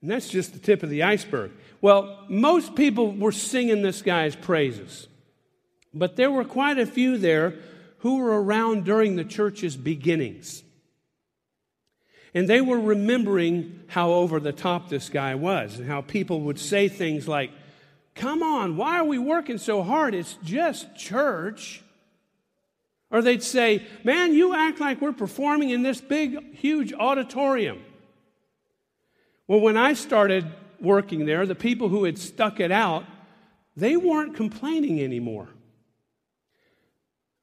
And 0.00 0.10
that's 0.10 0.28
just 0.28 0.52
the 0.52 0.60
tip 0.60 0.84
of 0.84 0.88
the 0.88 1.02
iceberg. 1.02 1.50
Well, 1.80 2.26
most 2.28 2.76
people 2.76 3.10
were 3.10 3.32
singing 3.32 3.82
this 3.82 4.02
guy's 4.02 4.36
praises, 4.36 5.08
but 5.92 6.14
there 6.14 6.30
were 6.30 6.44
quite 6.44 6.78
a 6.78 6.86
few 6.86 7.18
there 7.18 7.54
who 7.98 8.18
were 8.18 8.40
around 8.40 8.84
during 8.84 9.16
the 9.16 9.24
church's 9.24 9.76
beginnings. 9.76 10.62
And 12.34 12.48
they 12.48 12.60
were 12.60 12.78
remembering 12.78 13.80
how 13.88 14.12
over 14.12 14.38
the 14.38 14.52
top 14.52 14.88
this 14.88 15.08
guy 15.08 15.34
was 15.34 15.78
and 15.78 15.88
how 15.88 16.00
people 16.02 16.42
would 16.42 16.58
say 16.58 16.88
things 16.88 17.26
like, 17.26 17.50
Come 18.14 18.42
on, 18.42 18.76
why 18.76 18.98
are 18.98 19.04
we 19.04 19.18
working 19.18 19.58
so 19.58 19.82
hard? 19.82 20.14
It's 20.14 20.36
just 20.44 20.94
church. 20.96 21.82
Or 23.10 23.22
they'd 23.22 23.42
say, 23.42 23.84
Man, 24.04 24.32
you 24.34 24.54
act 24.54 24.80
like 24.80 25.00
we're 25.00 25.12
performing 25.12 25.70
in 25.70 25.82
this 25.82 26.00
big, 26.00 26.54
huge 26.54 26.92
auditorium. 26.92 27.82
Well, 29.48 29.60
when 29.60 29.76
I 29.76 29.94
started 29.94 30.46
working 30.80 31.26
there, 31.26 31.46
the 31.46 31.56
people 31.56 31.88
who 31.88 32.04
had 32.04 32.18
stuck 32.18 32.60
it 32.60 32.70
out, 32.70 33.04
they 33.76 33.96
weren't 33.96 34.36
complaining 34.36 35.00
anymore. 35.00 35.48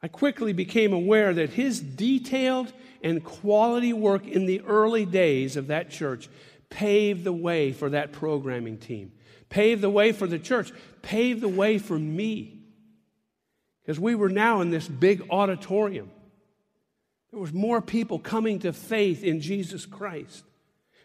I 0.07 0.09
quickly 0.09 0.53
became 0.53 0.93
aware 0.93 1.33
that 1.33 1.49
his 1.49 1.81
detailed 1.81 2.71
and 3.03 3.21
quality 3.23 3.91
work 3.91 4.25
in 4.25 4.45
the 4.45 4.61
early 4.61 5.05
days 5.05 5.57
of 5.57 5.67
that 5.67 5.89
church 5.89 6.29
paved 6.69 7.25
the 7.25 7.33
way 7.33 7.73
for 7.73 7.89
that 7.89 8.13
programming 8.13 8.77
team 8.77 9.11
paved 9.49 9.81
the 9.81 9.89
way 9.89 10.11
for 10.11 10.27
the 10.27 10.39
church, 10.39 10.71
paved 11.01 11.41
the 11.41 11.47
way 11.47 11.77
for 11.77 11.97
me. 11.97 12.59
Because 13.81 13.99
we 13.99 14.15
were 14.15 14.29
now 14.29 14.61
in 14.61 14.69
this 14.69 14.87
big 14.87 15.23
auditorium. 15.29 16.11
There 17.31 17.39
was 17.39 17.53
more 17.53 17.81
people 17.81 18.19
coming 18.19 18.59
to 18.59 18.73
faith 18.73 19.23
in 19.23 19.41
Jesus 19.41 19.85
Christ. 19.85 20.43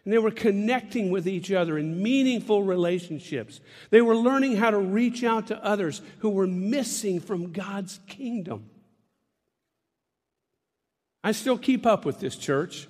And 0.03 0.13
they 0.13 0.17
were 0.17 0.31
connecting 0.31 1.11
with 1.11 1.27
each 1.27 1.51
other 1.51 1.77
in 1.77 2.03
meaningful 2.03 2.63
relationships. 2.63 3.61
They 3.89 4.01
were 4.01 4.17
learning 4.17 4.57
how 4.57 4.71
to 4.71 4.79
reach 4.79 5.23
out 5.23 5.47
to 5.47 5.63
others 5.63 6.01
who 6.19 6.29
were 6.29 6.47
missing 6.47 7.21
from 7.21 7.53
God's 7.53 7.99
kingdom. 8.07 8.69
I 11.23 11.31
still 11.31 11.57
keep 11.57 11.85
up 11.85 12.05
with 12.05 12.19
this 12.19 12.35
church. 12.35 12.87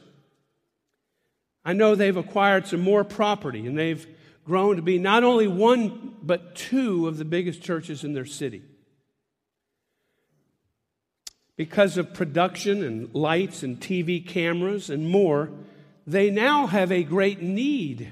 I 1.64 1.74
know 1.74 1.96
they've 1.96 2.18
acquired 2.18 2.68
some 2.68 2.82
more 2.82 3.04
property 3.04 3.66
and 3.68 3.78
they've 3.78 4.06
grown 4.44 4.76
to 4.76 4.82
be 4.82 4.98
not 4.98 5.24
only 5.24 5.48
one, 5.48 6.16
but 6.22 6.56
two 6.56 7.08
of 7.08 7.18
the 7.18 7.26
biggest 7.26 7.62
churches 7.62 8.04
in 8.04 8.14
their 8.14 8.26
city. 8.26 8.64
Because 11.56 11.98
of 11.98 12.14
production 12.14 12.84
and 12.84 13.14
lights 13.14 13.64
and 13.64 13.80
TV 13.80 14.26
cameras 14.26 14.90
and 14.90 15.08
more, 15.08 15.52
they 16.08 16.30
now 16.30 16.68
have 16.68 16.92
a 16.92 17.04
great 17.04 17.42
need 17.42 18.12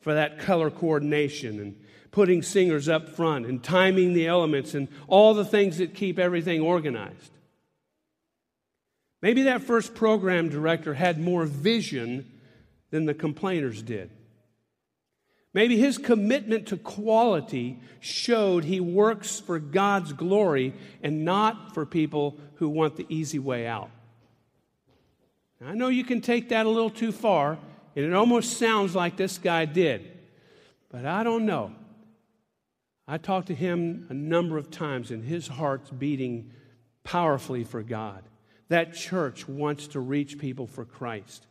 for 0.00 0.14
that 0.14 0.38
color 0.38 0.70
coordination 0.70 1.58
and 1.58 1.76
putting 2.10 2.42
singers 2.42 2.88
up 2.88 3.08
front 3.08 3.46
and 3.46 3.62
timing 3.62 4.12
the 4.12 4.26
elements 4.26 4.74
and 4.74 4.88
all 5.08 5.32
the 5.34 5.44
things 5.44 5.78
that 5.78 5.94
keep 5.94 6.18
everything 6.18 6.60
organized. 6.60 7.32
Maybe 9.22 9.42
that 9.42 9.62
first 9.62 9.94
program 9.94 10.48
director 10.48 10.94
had 10.94 11.20
more 11.20 11.44
vision 11.44 12.30
than 12.90 13.04
the 13.04 13.14
complainers 13.14 13.82
did. 13.82 14.10
Maybe 15.52 15.76
his 15.76 15.98
commitment 15.98 16.68
to 16.68 16.76
quality 16.76 17.80
showed 17.98 18.64
he 18.64 18.80
works 18.80 19.40
for 19.40 19.58
God's 19.58 20.12
glory 20.12 20.74
and 21.02 21.24
not 21.24 21.74
for 21.74 21.84
people 21.84 22.38
who 22.54 22.68
want 22.68 22.96
the 22.96 23.06
easy 23.08 23.38
way 23.38 23.66
out. 23.66 23.90
I 25.62 25.74
know 25.74 25.88
you 25.88 26.04
can 26.04 26.20
take 26.20 26.50
that 26.50 26.66
a 26.66 26.70
little 26.70 26.90
too 26.90 27.12
far, 27.12 27.58
and 27.94 28.04
it 28.04 28.14
almost 28.14 28.58
sounds 28.58 28.94
like 28.94 29.16
this 29.16 29.38
guy 29.38 29.66
did, 29.66 30.10
but 30.90 31.04
I 31.04 31.22
don't 31.22 31.44
know. 31.44 31.72
I 33.06 33.18
talked 33.18 33.48
to 33.48 33.54
him 33.54 34.06
a 34.08 34.14
number 34.14 34.56
of 34.56 34.70
times, 34.70 35.10
and 35.10 35.22
his 35.24 35.48
heart's 35.48 35.90
beating 35.90 36.52
powerfully 37.02 37.64
for 37.64 37.82
God. 37.82 38.22
That 38.70 38.94
church 38.94 39.48
wants 39.48 39.88
to 39.88 40.00
reach 40.00 40.38
people 40.38 40.66
for 40.66 40.84
Christ. 40.84 41.44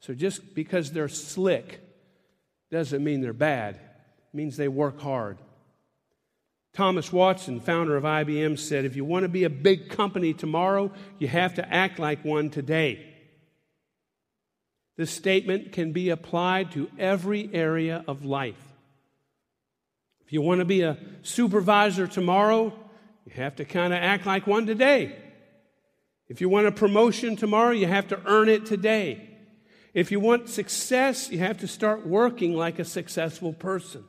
So 0.00 0.14
just 0.14 0.54
because 0.54 0.90
they're 0.90 1.06
slick, 1.08 1.80
doesn't 2.70 3.04
mean 3.04 3.20
they're 3.20 3.34
bad, 3.34 3.76
it 3.76 4.34
means 4.34 4.56
they 4.56 4.68
work 4.68 5.00
hard. 5.00 5.38
Thomas 6.72 7.12
Watson, 7.12 7.60
founder 7.60 7.96
of 7.96 8.04
IBM, 8.04 8.58
said 8.58 8.86
if 8.86 8.96
you 8.96 9.04
want 9.04 9.24
to 9.24 9.28
be 9.28 9.44
a 9.44 9.50
big 9.50 9.90
company 9.90 10.32
tomorrow, 10.32 10.90
you 11.18 11.28
have 11.28 11.54
to 11.54 11.72
act 11.72 11.98
like 11.98 12.24
one 12.24 12.48
today. 12.48 13.06
This 14.96 15.10
statement 15.10 15.72
can 15.72 15.92
be 15.92 16.08
applied 16.08 16.72
to 16.72 16.90
every 16.98 17.50
area 17.52 18.02
of 18.08 18.24
life. 18.24 18.62
If 20.24 20.32
you 20.32 20.40
want 20.40 20.60
to 20.60 20.64
be 20.64 20.80
a 20.80 20.96
supervisor 21.20 22.06
tomorrow, 22.06 22.72
you 23.26 23.32
have 23.34 23.56
to 23.56 23.66
kind 23.66 23.92
of 23.92 23.98
act 23.98 24.24
like 24.24 24.46
one 24.46 24.64
today. 24.64 25.21
If 26.32 26.40
you 26.40 26.48
want 26.48 26.66
a 26.66 26.72
promotion 26.72 27.36
tomorrow, 27.36 27.72
you 27.72 27.86
have 27.86 28.08
to 28.08 28.18
earn 28.24 28.48
it 28.48 28.64
today. 28.64 29.28
If 29.92 30.10
you 30.10 30.18
want 30.18 30.48
success, 30.48 31.30
you 31.30 31.40
have 31.40 31.58
to 31.58 31.68
start 31.68 32.06
working 32.06 32.56
like 32.56 32.78
a 32.78 32.86
successful 32.86 33.52
person. 33.52 34.02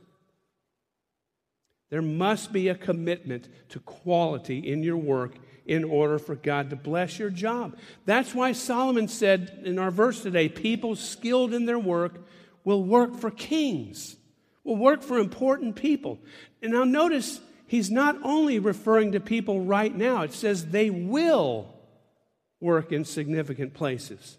There 1.89 2.01
must 2.01 2.53
be 2.53 2.69
a 2.69 2.75
commitment 2.75 3.49
to 3.71 3.81
quality 3.81 4.59
in 4.59 4.83
your 4.83 4.95
work 4.95 5.36
in 5.65 5.83
order 5.83 6.17
for 6.17 6.36
God 6.36 6.69
to 6.69 6.77
bless 6.77 7.19
your 7.19 7.29
job. 7.29 7.77
That's 8.05 8.33
why 8.33 8.53
Solomon 8.53 9.09
said 9.09 9.59
in 9.65 9.77
our 9.77 9.91
verse 9.91 10.23
today 10.23 10.47
people 10.47 10.95
skilled 10.95 11.53
in 11.53 11.65
their 11.65 11.77
work 11.77 12.25
will 12.63 12.86
work 12.86 13.17
for 13.17 13.31
kings, 13.31 14.15
will 14.63 14.77
work 14.77 15.03
for 15.03 15.19
important 15.19 15.75
people. 15.75 16.19
And 16.62 16.71
now 16.71 16.86
notice 16.86 17.41
he's 17.67 17.91
not 17.91 18.17
only 18.23 18.59
referring 18.59 19.12
to 19.12 19.19
people 19.19 19.59
right 19.59 19.93
now, 19.93 20.21
it 20.21 20.31
says 20.31 20.67
they 20.67 20.89
will 20.89 21.72
work 22.63 22.91
in 22.91 23.06
significant 23.06 23.73
places. 23.73 24.38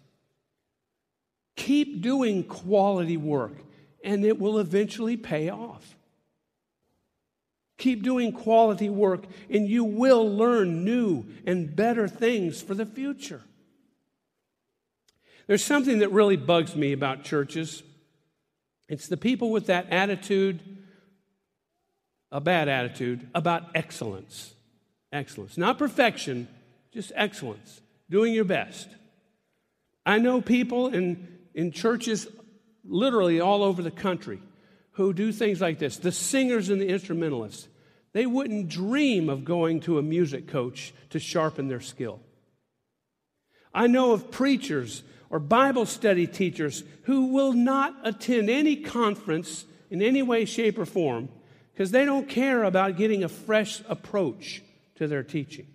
Keep 1.55 2.01
doing 2.01 2.43
quality 2.43 3.15
work, 3.15 3.53
and 4.03 4.25
it 4.25 4.39
will 4.39 4.59
eventually 4.59 5.15
pay 5.15 5.49
off. 5.49 5.95
Keep 7.77 8.03
doing 8.03 8.31
quality 8.31 8.89
work, 8.89 9.25
and 9.49 9.67
you 9.67 9.83
will 9.83 10.29
learn 10.29 10.83
new 10.83 11.25
and 11.45 11.75
better 11.75 12.07
things 12.07 12.61
for 12.61 12.73
the 12.73 12.85
future. 12.85 13.41
There's 15.47 15.63
something 15.63 15.99
that 15.99 16.11
really 16.11 16.37
bugs 16.37 16.75
me 16.75 16.91
about 16.93 17.23
churches. 17.23 17.83
It's 18.89 19.07
the 19.07 19.17
people 19.17 19.51
with 19.51 19.67
that 19.67 19.91
attitude, 19.91 20.59
a 22.31 22.41
bad 22.41 22.67
attitude, 22.67 23.29
about 23.35 23.63
excellence. 23.75 24.53
Excellence. 25.11 25.57
Not 25.57 25.77
perfection, 25.77 26.47
just 26.91 27.11
excellence. 27.15 27.81
Doing 28.09 28.33
your 28.33 28.45
best. 28.45 28.87
I 30.05 30.19
know 30.19 30.41
people, 30.41 30.87
and 30.87 31.27
in 31.53 31.71
churches 31.71 32.27
literally 32.83 33.39
all 33.39 33.63
over 33.63 33.81
the 33.81 33.91
country 33.91 34.39
who 34.91 35.13
do 35.13 35.31
things 35.31 35.61
like 35.61 35.79
this. 35.79 35.97
The 35.97 36.11
singers 36.11 36.69
and 36.69 36.79
the 36.79 36.87
instrumentalists, 36.87 37.67
they 38.13 38.25
wouldn't 38.25 38.69
dream 38.69 39.29
of 39.29 39.43
going 39.43 39.81
to 39.81 39.97
a 39.97 40.03
music 40.03 40.47
coach 40.47 40.93
to 41.09 41.19
sharpen 41.19 41.67
their 41.67 41.81
skill. 41.81 42.19
I 43.73 43.87
know 43.87 44.13
of 44.13 44.31
preachers 44.31 45.03
or 45.29 45.39
Bible 45.39 45.85
study 45.85 46.27
teachers 46.27 46.83
who 47.03 47.27
will 47.27 47.53
not 47.53 47.95
attend 48.03 48.49
any 48.49 48.77
conference 48.77 49.65
in 49.89 50.01
any 50.01 50.21
way, 50.21 50.45
shape, 50.45 50.77
or 50.77 50.85
form 50.85 51.29
because 51.73 51.91
they 51.91 52.05
don't 52.05 52.29
care 52.29 52.63
about 52.63 52.95
getting 52.95 53.23
a 53.23 53.29
fresh 53.29 53.81
approach 53.89 54.61
to 54.95 55.07
their 55.07 55.23
teaching. 55.23 55.67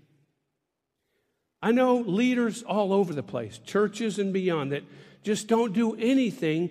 I 1.62 1.72
know 1.72 1.98
leaders 1.98 2.62
all 2.62 2.92
over 2.92 3.12
the 3.12 3.22
place, 3.22 3.58
churches 3.58 4.18
and 4.18 4.32
beyond, 4.32 4.72
that 4.72 4.82
just 5.22 5.46
don't 5.46 5.72
do 5.72 5.94
anything 5.96 6.70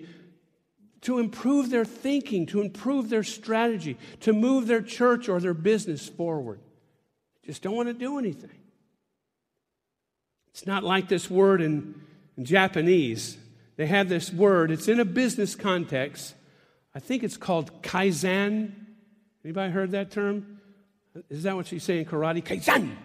to 1.02 1.18
improve 1.18 1.70
their 1.70 1.84
thinking, 1.84 2.46
to 2.46 2.60
improve 2.60 3.08
their 3.08 3.22
strategy, 3.22 3.96
to 4.20 4.32
move 4.32 4.66
their 4.66 4.82
church 4.82 5.28
or 5.28 5.40
their 5.40 5.54
business 5.54 6.08
forward. 6.08 6.60
Just 7.46 7.62
don't 7.62 7.74
want 7.74 7.88
to 7.88 7.94
do 7.94 8.18
anything. 8.18 8.50
It's 10.50 10.66
not 10.66 10.82
like 10.82 11.08
this 11.08 11.30
word 11.30 11.62
in, 11.62 11.94
in 12.36 12.44
Japanese. 12.44 13.38
They 13.76 13.86
have 13.86 14.08
this 14.08 14.32
word, 14.32 14.70
it's 14.70 14.88
in 14.88 15.00
a 15.00 15.04
business 15.04 15.54
context. 15.54 16.34
I 16.94 16.98
think 16.98 17.22
it's 17.22 17.36
called 17.36 17.82
kaizen. 17.82 18.72
Anybody 19.44 19.72
heard 19.72 19.92
that 19.92 20.10
term? 20.10 20.60
Is 21.28 21.44
that 21.44 21.56
what 21.56 21.70
you 21.72 21.78
say 21.78 21.98
in 21.98 22.04
karate? 22.04 22.42
Kaizen! 22.42 22.96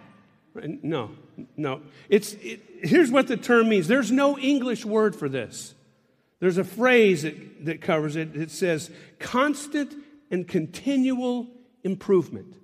No, 0.82 1.10
no. 1.56 1.82
It's, 2.08 2.34
it, 2.34 2.62
here's 2.82 3.10
what 3.10 3.28
the 3.28 3.36
term 3.36 3.68
means 3.68 3.88
there's 3.88 4.12
no 4.12 4.38
English 4.38 4.84
word 4.84 5.14
for 5.14 5.28
this. 5.28 5.74
There's 6.40 6.58
a 6.58 6.64
phrase 6.64 7.22
that, 7.22 7.64
that 7.64 7.80
covers 7.80 8.16
it. 8.16 8.36
It 8.36 8.50
says 8.50 8.90
constant 9.18 9.94
and 10.30 10.46
continual 10.46 11.48
improvement. 11.82 12.54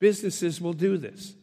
Businesses 0.00 0.60
will 0.60 0.72
do 0.72 0.98
this. 0.98 1.34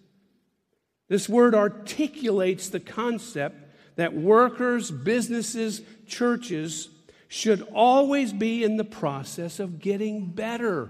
This 1.07 1.27
word 1.27 1.55
articulates 1.55 2.69
the 2.69 2.79
concept 2.79 3.55
that 3.95 4.13
workers, 4.13 4.91
businesses, 4.91 5.81
churches 6.05 6.89
should 7.27 7.61
always 7.73 8.31
be 8.31 8.63
in 8.63 8.77
the 8.77 8.83
process 8.83 9.59
of 9.59 9.79
getting 9.79 10.25
better. 10.25 10.89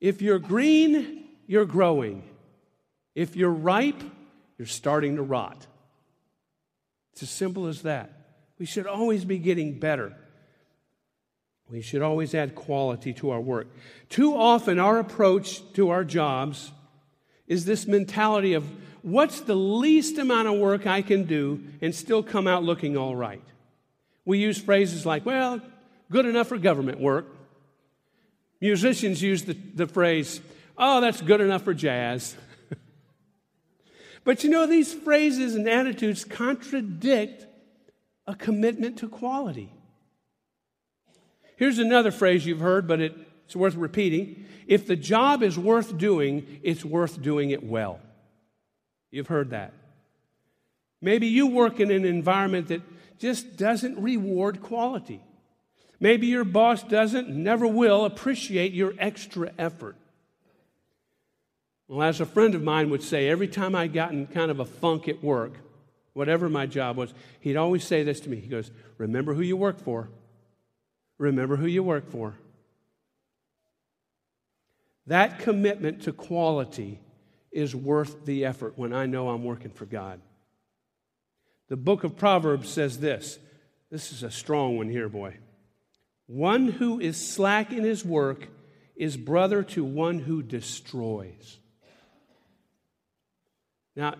If 0.00 0.20
you're 0.20 0.38
green, 0.38 1.21
you're 1.46 1.64
growing. 1.64 2.22
If 3.14 3.36
you're 3.36 3.50
ripe, 3.50 4.02
you're 4.58 4.66
starting 4.66 5.16
to 5.16 5.22
rot. 5.22 5.66
It's 7.12 7.22
as 7.22 7.30
simple 7.30 7.66
as 7.66 7.82
that. 7.82 8.10
We 8.58 8.66
should 8.66 8.86
always 8.86 9.24
be 9.24 9.38
getting 9.38 9.78
better. 9.78 10.16
We 11.68 11.80
should 11.80 12.02
always 12.02 12.34
add 12.34 12.54
quality 12.54 13.12
to 13.14 13.30
our 13.30 13.40
work. 13.40 13.68
Too 14.08 14.34
often, 14.34 14.78
our 14.78 14.98
approach 14.98 15.62
to 15.72 15.90
our 15.90 16.04
jobs 16.04 16.70
is 17.46 17.64
this 17.64 17.86
mentality 17.86 18.54
of 18.54 18.68
what's 19.02 19.40
the 19.40 19.54
least 19.54 20.18
amount 20.18 20.48
of 20.48 20.58
work 20.58 20.86
I 20.86 21.02
can 21.02 21.24
do 21.24 21.62
and 21.80 21.94
still 21.94 22.22
come 22.22 22.46
out 22.46 22.62
looking 22.62 22.96
all 22.96 23.16
right. 23.16 23.42
We 24.24 24.38
use 24.38 24.60
phrases 24.60 25.04
like, 25.04 25.26
well, 25.26 25.60
good 26.10 26.26
enough 26.26 26.48
for 26.48 26.58
government 26.58 27.00
work. 27.00 27.26
Musicians 28.60 29.20
use 29.20 29.42
the, 29.42 29.54
the 29.74 29.86
phrase, 29.86 30.40
oh, 30.76 31.00
that's 31.00 31.20
good 31.20 31.40
enough 31.40 31.62
for 31.62 31.74
jazz. 31.74 32.36
But 34.24 34.44
you 34.44 34.50
know, 34.50 34.66
these 34.66 34.92
phrases 34.92 35.54
and 35.54 35.68
attitudes 35.68 36.24
contradict 36.24 37.46
a 38.26 38.34
commitment 38.34 38.98
to 38.98 39.08
quality. 39.08 39.72
Here's 41.56 41.78
another 41.78 42.10
phrase 42.10 42.46
you've 42.46 42.60
heard, 42.60 42.86
but 42.86 43.00
it's 43.00 43.56
worth 43.56 43.74
repeating. 43.74 44.46
If 44.66 44.86
the 44.86 44.96
job 44.96 45.42
is 45.42 45.58
worth 45.58 45.98
doing, 45.98 46.60
it's 46.62 46.84
worth 46.84 47.20
doing 47.20 47.50
it 47.50 47.64
well. 47.64 48.00
You've 49.10 49.26
heard 49.26 49.50
that. 49.50 49.72
Maybe 51.00 51.26
you 51.26 51.48
work 51.48 51.80
in 51.80 51.90
an 51.90 52.04
environment 52.04 52.68
that 52.68 52.82
just 53.18 53.56
doesn't 53.56 53.98
reward 53.98 54.62
quality. 54.62 55.20
Maybe 55.98 56.28
your 56.28 56.44
boss 56.44 56.82
doesn't, 56.82 57.28
never 57.28 57.66
will 57.66 58.04
appreciate 58.04 58.72
your 58.72 58.94
extra 58.98 59.52
effort. 59.58 59.96
Well, 61.92 62.08
as 62.08 62.22
a 62.22 62.24
friend 62.26 62.54
of 62.54 62.62
mine 62.62 62.88
would 62.88 63.02
say, 63.02 63.28
every 63.28 63.48
time 63.48 63.74
I 63.74 63.86
got 63.86 64.12
in 64.12 64.26
kind 64.26 64.50
of 64.50 64.60
a 64.60 64.64
funk 64.64 65.08
at 65.08 65.22
work, 65.22 65.52
whatever 66.14 66.48
my 66.48 66.64
job 66.64 66.96
was, 66.96 67.12
he'd 67.40 67.58
always 67.58 67.84
say 67.84 68.02
this 68.02 68.20
to 68.20 68.30
me. 68.30 68.38
He 68.38 68.48
goes, 68.48 68.70
Remember 68.96 69.34
who 69.34 69.42
you 69.42 69.58
work 69.58 69.78
for. 69.78 70.08
Remember 71.18 71.56
who 71.56 71.66
you 71.66 71.82
work 71.82 72.10
for. 72.10 72.38
That 75.06 75.40
commitment 75.40 76.04
to 76.04 76.14
quality 76.14 76.98
is 77.50 77.76
worth 77.76 78.24
the 78.24 78.46
effort 78.46 78.78
when 78.78 78.94
I 78.94 79.04
know 79.04 79.28
I'm 79.28 79.44
working 79.44 79.70
for 79.70 79.84
God. 79.84 80.18
The 81.68 81.76
book 81.76 82.04
of 82.04 82.16
Proverbs 82.16 82.70
says 82.70 83.00
this. 83.00 83.38
This 83.90 84.12
is 84.12 84.22
a 84.22 84.30
strong 84.30 84.78
one 84.78 84.88
here, 84.88 85.10
boy. 85.10 85.36
One 86.24 86.68
who 86.68 87.00
is 87.00 87.18
slack 87.18 87.70
in 87.70 87.84
his 87.84 88.02
work 88.02 88.48
is 88.96 89.18
brother 89.18 89.62
to 89.64 89.84
one 89.84 90.20
who 90.20 90.42
destroys. 90.42 91.58
Now, 93.94 94.14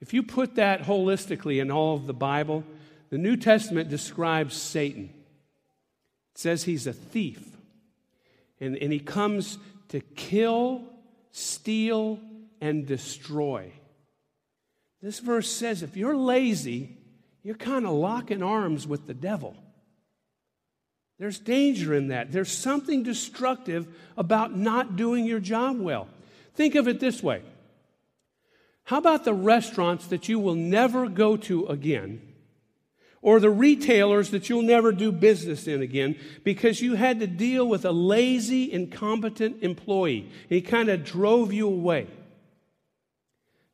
if 0.00 0.12
you 0.12 0.22
put 0.22 0.56
that 0.56 0.82
holistically 0.82 1.60
in 1.60 1.70
all 1.70 1.94
of 1.94 2.06
the 2.06 2.14
Bible, 2.14 2.64
the 3.10 3.18
New 3.18 3.36
Testament 3.36 3.88
describes 3.88 4.56
Satan. 4.56 5.10
It 6.34 6.38
says 6.38 6.64
he's 6.64 6.86
a 6.86 6.92
thief, 6.92 7.56
and, 8.60 8.76
and 8.76 8.92
he 8.92 8.98
comes 8.98 9.58
to 9.88 10.00
kill, 10.00 10.84
steal, 11.30 12.20
and 12.60 12.86
destroy. 12.86 13.72
This 15.00 15.20
verse 15.20 15.50
says 15.50 15.82
if 15.82 15.96
you're 15.96 16.16
lazy, 16.16 16.96
you're 17.42 17.54
kind 17.54 17.86
of 17.86 17.92
locking 17.92 18.42
arms 18.42 18.86
with 18.86 19.06
the 19.06 19.14
devil. 19.14 19.56
There's 21.18 21.38
danger 21.38 21.94
in 21.94 22.08
that. 22.08 22.32
There's 22.32 22.52
something 22.52 23.02
destructive 23.02 23.86
about 24.18 24.56
not 24.56 24.96
doing 24.96 25.24
your 25.24 25.40
job 25.40 25.78
well. 25.80 26.08
Think 26.54 26.74
of 26.74 26.88
it 26.88 27.00
this 27.00 27.22
way 27.22 27.42
how 28.86 28.98
about 28.98 29.24
the 29.24 29.34
restaurants 29.34 30.06
that 30.06 30.28
you 30.28 30.38
will 30.38 30.54
never 30.54 31.08
go 31.08 31.36
to 31.38 31.66
again? 31.66 32.22
Or 33.20 33.40
the 33.40 33.50
retailers 33.50 34.30
that 34.30 34.48
you'll 34.48 34.62
never 34.62 34.92
do 34.92 35.10
business 35.10 35.66
in 35.66 35.82
again 35.82 36.16
because 36.44 36.80
you 36.80 36.94
had 36.94 37.18
to 37.18 37.26
deal 37.26 37.66
with 37.66 37.84
a 37.84 37.90
lazy, 37.90 38.70
incompetent 38.70 39.64
employee. 39.64 40.30
He 40.48 40.60
kind 40.62 40.88
of 40.88 41.02
drove 41.02 41.52
you 41.52 41.66
away. 41.66 42.06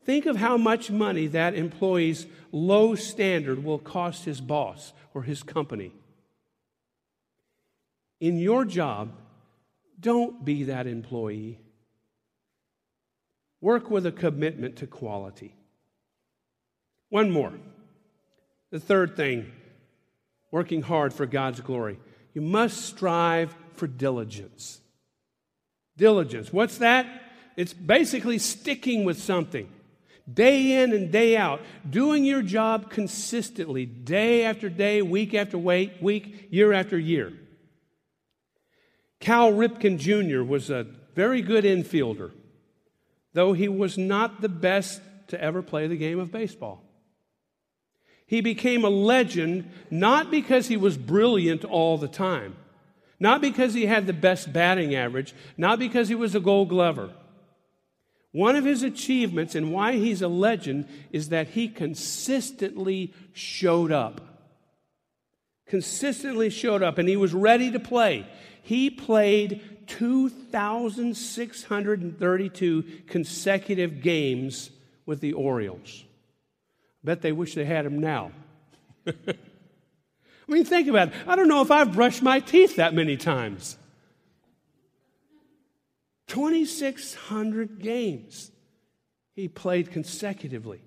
Think 0.03 0.25
of 0.25 0.37
how 0.37 0.57
much 0.57 0.91
money 0.91 1.27
that 1.27 1.55
employee's 1.55 2.25
low 2.51 2.95
standard 2.95 3.63
will 3.63 3.79
cost 3.79 4.25
his 4.25 4.41
boss 4.41 4.95
or 5.13 5.25
his 5.25 5.43
company. 5.43 5.93
In 8.19 8.39
your 8.39 8.65
job, 8.65 9.11
don't 10.01 10.43
be 10.43 10.65
that 10.65 10.87
employee. 10.87 11.59
Work 13.63 13.91
with 13.91 14.05
a 14.05 14.13
commitment 14.13 14.77
to 14.79 14.89
quality. 14.89 15.55
One 17.11 17.31
more. 17.31 17.53
The 18.71 18.81
third 18.81 19.17
thing 19.17 19.53
working 20.51 20.83
hard 20.83 21.15
for 21.15 21.27
God's 21.27 21.61
glory. 21.61 22.01
You 22.35 22.43
must 22.43 22.85
strive 22.85 23.55
for 23.75 23.87
diligence. 23.87 24.81
Diligence. 25.97 26.53
What's 26.53 26.79
that? 26.79 27.07
It's 27.57 27.73
basically 27.73 28.39
sticking 28.39 29.05
with 29.05 29.23
something 29.23 29.69
day 30.33 30.83
in 30.83 30.93
and 30.93 31.13
day 31.13 31.37
out, 31.37 31.61
doing 31.89 32.25
your 32.25 32.43
job 32.43 32.91
consistently, 32.91 33.87
day 33.87 34.45
after 34.45 34.69
day, 34.69 35.03
week 35.03 35.35
after 35.35 35.59
week, 35.59 36.49
year 36.51 36.73
after 36.73 36.99
year. 36.99 37.33
Cal 39.21 39.53
Ripken 39.53 39.99
Jr. 39.99 40.43
was 40.43 40.69
a 40.71 40.87
very 41.15 41.43
good 41.43 41.65
infielder 41.65 42.33
though 43.33 43.53
he 43.53 43.69
was 43.69 43.97
not 43.97 44.41
the 44.41 44.49
best 44.49 45.01
to 45.29 45.41
ever 45.41 45.63
play 45.63 45.87
the 45.87 45.97
game 45.97 46.19
of 46.19 46.31
baseball. 46.33 46.83
He 48.27 48.41
became 48.41 48.85
a 48.85 48.91
legend 48.91 49.71
not 49.91 50.31
because 50.31 50.69
he 50.69 50.77
was 50.77 50.97
brilliant 50.97 51.65
all 51.65 51.99
the 51.99 52.09
time, 52.09 52.57
not 53.21 53.41
because 53.41 53.75
he 53.75 53.87
had 53.87 54.07
the 54.07 54.13
best 54.13 54.53
batting 54.53 54.95
average, 54.95 55.35
not 55.57 55.79
because 55.79 56.09
he 56.09 56.15
was 56.15 56.35
a 56.35 56.41
gold 56.41 56.69
glover. 56.69 57.11
One 58.33 58.57
of 58.57 58.65
his 58.65 58.83
achievements 58.83 59.55
and 59.55 59.73
why 59.73 59.93
he's 59.93 60.23
a 60.23 60.29
legend 60.29 60.89
is 61.11 61.29
that 61.29 61.49
he 61.49 61.69
consistently 61.69 63.13
showed 63.35 63.93
up. 63.93 64.32
Consistently 65.73 66.51
showed 66.51 66.83
up 66.83 66.99
and 66.99 67.09
he 67.09 67.17
was 67.17 67.33
ready 67.33 67.71
to 67.71 67.81
play. 67.81 68.27
He 68.61 68.91
played 68.91 69.87
2,632 69.87 72.83
consecutive 73.07 74.03
games 74.03 74.69
with 75.07 75.21
the 75.21 75.33
Orioles. 75.33 76.05
Bet 77.03 77.23
they 77.23 77.33
wish 77.33 77.55
they 77.55 77.65
had 77.65 77.87
him 77.87 78.01
now. 78.01 78.33
I 79.07 79.15
mean, 80.47 80.67
think 80.67 80.89
about 80.89 81.09
it. 81.09 81.15
I 81.27 81.37
don't 81.37 81.49
know 81.49 81.63
if 81.63 81.71
I've 81.71 81.95
brushed 81.95 82.21
my 82.21 82.41
teeth 82.41 82.77
that 82.77 82.93
many 82.93 83.17
times. 83.17 83.79
2,600 86.27 87.81
games 87.81 88.51
he 89.35 89.49
played 89.49 89.91
consecutively. 89.91 90.83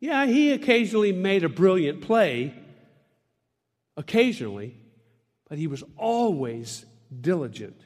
Yeah, 0.00 0.24
he 0.24 0.50
occasionally 0.50 1.12
made 1.12 1.44
a 1.44 1.50
brilliant 1.50 2.00
play, 2.00 2.54
occasionally, 3.96 4.76
but 5.48 5.58
he 5.58 5.66
was 5.66 5.84
always 5.96 6.84
diligent. 7.20 7.80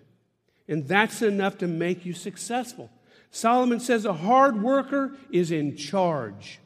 And 0.68 0.86
that's 0.86 1.22
enough 1.22 1.58
to 1.58 1.66
make 1.66 2.04
you 2.04 2.12
successful. 2.12 2.90
Solomon 3.30 3.80
says 3.80 4.04
a 4.04 4.12
hard 4.12 4.62
worker 4.62 5.16
is 5.30 5.50
in 5.50 5.76
charge, 5.76 6.60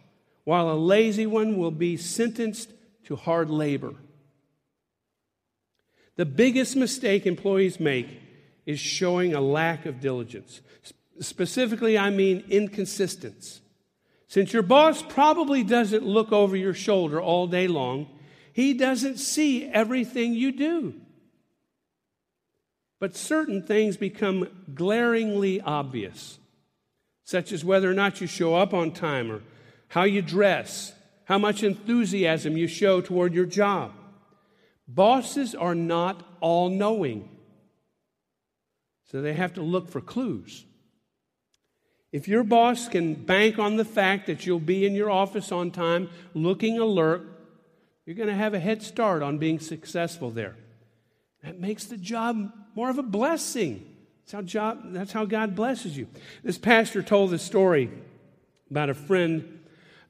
while 0.44 0.70
a 0.70 0.74
lazy 0.74 1.26
one 1.26 1.56
will 1.56 1.70
be 1.70 1.96
sentenced 1.96 2.72
to 3.04 3.16
hard 3.16 3.50
labor. 3.50 3.94
The 6.16 6.26
biggest 6.26 6.76
mistake 6.76 7.26
employees 7.26 7.80
make 7.80 8.20
is 8.66 8.78
showing 8.78 9.34
a 9.34 9.40
lack 9.40 9.86
of 9.86 10.00
diligence. 10.00 10.60
Specifically, 11.20 11.98
I 11.98 12.10
mean 12.10 12.44
inconsistence. 12.48 13.60
Since 14.28 14.52
your 14.52 14.62
boss 14.62 15.02
probably 15.02 15.64
doesn't 15.64 16.06
look 16.06 16.30
over 16.30 16.56
your 16.56 16.74
shoulder 16.74 17.20
all 17.20 17.46
day 17.46 17.66
long, 17.66 18.06
he 18.60 18.74
doesn't 18.74 19.18
see 19.18 19.64
everything 19.64 20.34
you 20.34 20.52
do. 20.52 20.94
But 22.98 23.16
certain 23.16 23.62
things 23.62 23.96
become 23.96 24.48
glaringly 24.74 25.62
obvious, 25.62 26.38
such 27.24 27.52
as 27.52 27.64
whether 27.64 27.90
or 27.90 27.94
not 27.94 28.20
you 28.20 28.26
show 28.26 28.54
up 28.54 28.74
on 28.74 28.92
time 28.92 29.32
or 29.32 29.42
how 29.88 30.02
you 30.02 30.20
dress, 30.20 30.92
how 31.24 31.38
much 31.38 31.62
enthusiasm 31.62 32.58
you 32.58 32.66
show 32.66 33.00
toward 33.00 33.32
your 33.32 33.46
job. 33.46 33.92
Bosses 34.86 35.54
are 35.54 35.74
not 35.74 36.22
all 36.40 36.68
knowing, 36.68 37.30
so 39.06 39.22
they 39.22 39.32
have 39.32 39.54
to 39.54 39.62
look 39.62 39.88
for 39.88 40.02
clues. 40.02 40.66
If 42.12 42.28
your 42.28 42.42
boss 42.42 42.88
can 42.88 43.14
bank 43.14 43.58
on 43.58 43.76
the 43.76 43.84
fact 43.86 44.26
that 44.26 44.44
you'll 44.44 44.58
be 44.58 44.84
in 44.84 44.94
your 44.94 45.10
office 45.10 45.50
on 45.50 45.70
time 45.70 46.10
looking 46.34 46.78
alert, 46.78 47.39
you're 48.10 48.16
going 48.16 48.28
to 48.28 48.34
have 48.34 48.54
a 48.54 48.58
head 48.58 48.82
start 48.82 49.22
on 49.22 49.38
being 49.38 49.60
successful 49.60 50.32
there. 50.32 50.56
That 51.44 51.60
makes 51.60 51.84
the 51.84 51.96
job 51.96 52.52
more 52.74 52.90
of 52.90 52.98
a 52.98 53.04
blessing. 53.04 53.86
That's 54.22 54.32
how, 54.32 54.42
job, 54.42 54.80
that's 54.86 55.12
how 55.12 55.26
God 55.26 55.54
blesses 55.54 55.96
you. 55.96 56.08
This 56.42 56.58
pastor 56.58 57.04
told 57.04 57.30
this 57.30 57.44
story 57.44 57.88
about 58.68 58.90
a 58.90 58.94
friend. 58.94 59.60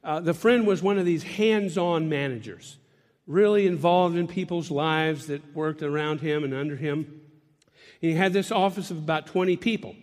Uh, 0.03 0.19
the 0.19 0.33
friend 0.33 0.65
was 0.65 0.81
one 0.81 0.97
of 0.97 1.05
these 1.05 1.21
hands 1.21 1.77
on 1.77 2.09
managers, 2.09 2.77
really 3.27 3.67
involved 3.67 4.17
in 4.17 4.27
people's 4.27 4.71
lives 4.71 5.27
that 5.27 5.53
worked 5.53 5.83
around 5.83 6.21
him 6.21 6.43
and 6.43 6.55
under 6.55 6.77
him. 6.77 7.21
he 7.99 8.13
had 8.13 8.33
this 8.33 8.51
office 8.51 8.89
of 8.89 8.97
about 8.97 9.27
20 9.27 9.57
people. 9.57 9.95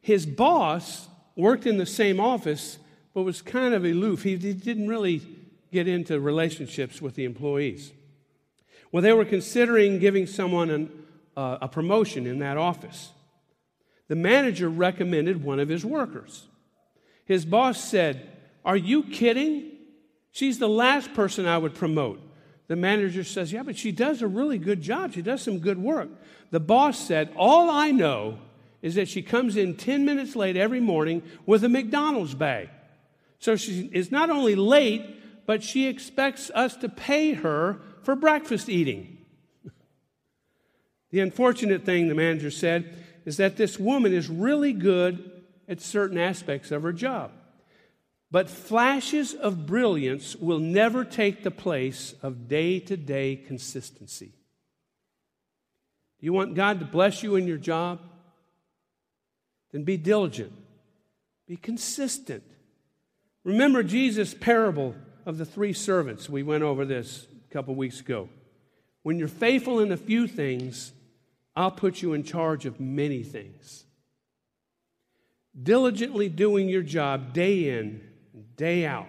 His 0.00 0.26
boss 0.26 1.06
worked 1.36 1.64
in 1.64 1.76
the 1.76 1.86
same 1.86 2.18
office, 2.18 2.78
but 3.14 3.22
was 3.22 3.40
kind 3.40 3.72
of 3.72 3.84
aloof. 3.84 4.24
He, 4.24 4.34
he 4.36 4.52
didn't 4.52 4.88
really 4.88 5.35
get 5.72 5.88
into 5.88 6.20
relationships 6.20 7.02
with 7.02 7.14
the 7.14 7.24
employees. 7.24 7.92
Well, 8.92 9.02
they 9.02 9.12
were 9.12 9.24
considering 9.24 9.98
giving 9.98 10.26
someone 10.26 10.70
an, 10.70 10.90
uh, 11.36 11.58
a 11.62 11.68
promotion 11.68 12.26
in 12.26 12.38
that 12.38 12.56
office. 12.56 13.10
The 14.08 14.16
manager 14.16 14.68
recommended 14.68 15.42
one 15.42 15.60
of 15.60 15.68
his 15.68 15.84
workers. 15.84 16.46
His 17.24 17.44
boss 17.44 17.82
said, 17.82 18.30
Are 18.64 18.76
you 18.76 19.02
kidding? 19.02 19.72
She's 20.30 20.58
the 20.58 20.68
last 20.68 21.12
person 21.14 21.46
I 21.46 21.58
would 21.58 21.74
promote. 21.74 22.20
The 22.68 22.76
manager 22.76 23.24
says, 23.24 23.52
Yeah, 23.52 23.62
but 23.62 23.76
she 23.76 23.92
does 23.92 24.22
a 24.22 24.26
really 24.26 24.58
good 24.58 24.80
job. 24.80 25.12
She 25.12 25.22
does 25.22 25.42
some 25.42 25.58
good 25.58 25.78
work. 25.78 26.08
The 26.50 26.60
boss 26.60 26.98
said, 26.98 27.32
All 27.36 27.68
I 27.70 27.90
know 27.90 28.38
is 28.82 28.94
that 28.94 29.08
she 29.08 29.22
comes 29.22 29.56
in 29.56 29.76
10 29.76 30.04
minutes 30.04 30.36
late 30.36 30.56
every 30.56 30.80
morning 30.80 31.22
with 31.44 31.64
a 31.64 31.68
McDonald's 31.68 32.34
bag. 32.34 32.68
So 33.38 33.56
she 33.56 33.90
is 33.92 34.10
not 34.10 34.30
only 34.30 34.54
late, 34.54 35.15
but 35.46 35.62
she 35.62 35.86
expects 35.86 36.50
us 36.54 36.76
to 36.76 36.88
pay 36.88 37.32
her 37.34 37.80
for 38.02 38.16
breakfast 38.16 38.68
eating. 38.68 39.18
the 41.10 41.20
unfortunate 41.20 41.84
thing, 41.84 42.08
the 42.08 42.14
manager 42.14 42.50
said, 42.50 42.94
is 43.24 43.36
that 43.38 43.56
this 43.56 43.78
woman 43.78 44.12
is 44.12 44.28
really 44.28 44.72
good 44.72 45.30
at 45.68 45.80
certain 45.80 46.18
aspects 46.18 46.70
of 46.70 46.82
her 46.82 46.92
job. 46.92 47.32
But 48.30 48.50
flashes 48.50 49.34
of 49.34 49.66
brilliance 49.66 50.34
will 50.36 50.58
never 50.58 51.04
take 51.04 51.42
the 51.42 51.50
place 51.50 52.14
of 52.22 52.48
day 52.48 52.80
to 52.80 52.96
day 52.96 53.36
consistency. 53.36 54.32
Do 56.18 56.26
you 56.26 56.32
want 56.32 56.54
God 56.54 56.80
to 56.80 56.86
bless 56.86 57.22
you 57.22 57.36
in 57.36 57.46
your 57.46 57.58
job? 57.58 58.00
Then 59.72 59.84
be 59.84 59.96
diligent, 59.96 60.52
be 61.46 61.56
consistent. 61.56 62.42
Remember 63.44 63.82
Jesus' 63.82 64.34
parable 64.34 64.96
of 65.26 65.38
the 65.38 65.44
three 65.44 65.72
servants. 65.72 66.30
We 66.30 66.44
went 66.44 66.62
over 66.62 66.86
this 66.86 67.26
a 67.50 67.52
couple 67.52 67.74
weeks 67.74 68.00
ago. 68.00 68.28
When 69.02 69.18
you're 69.18 69.28
faithful 69.28 69.80
in 69.80 69.92
a 69.92 69.96
few 69.96 70.26
things, 70.26 70.92
I'll 71.54 71.72
put 71.72 72.00
you 72.00 72.12
in 72.12 72.22
charge 72.22 72.64
of 72.64 72.80
many 72.80 73.22
things. 73.22 73.84
Diligently 75.60 76.28
doing 76.28 76.68
your 76.68 76.82
job 76.82 77.32
day 77.32 77.78
in, 77.78 78.00
day 78.56 78.86
out, 78.86 79.08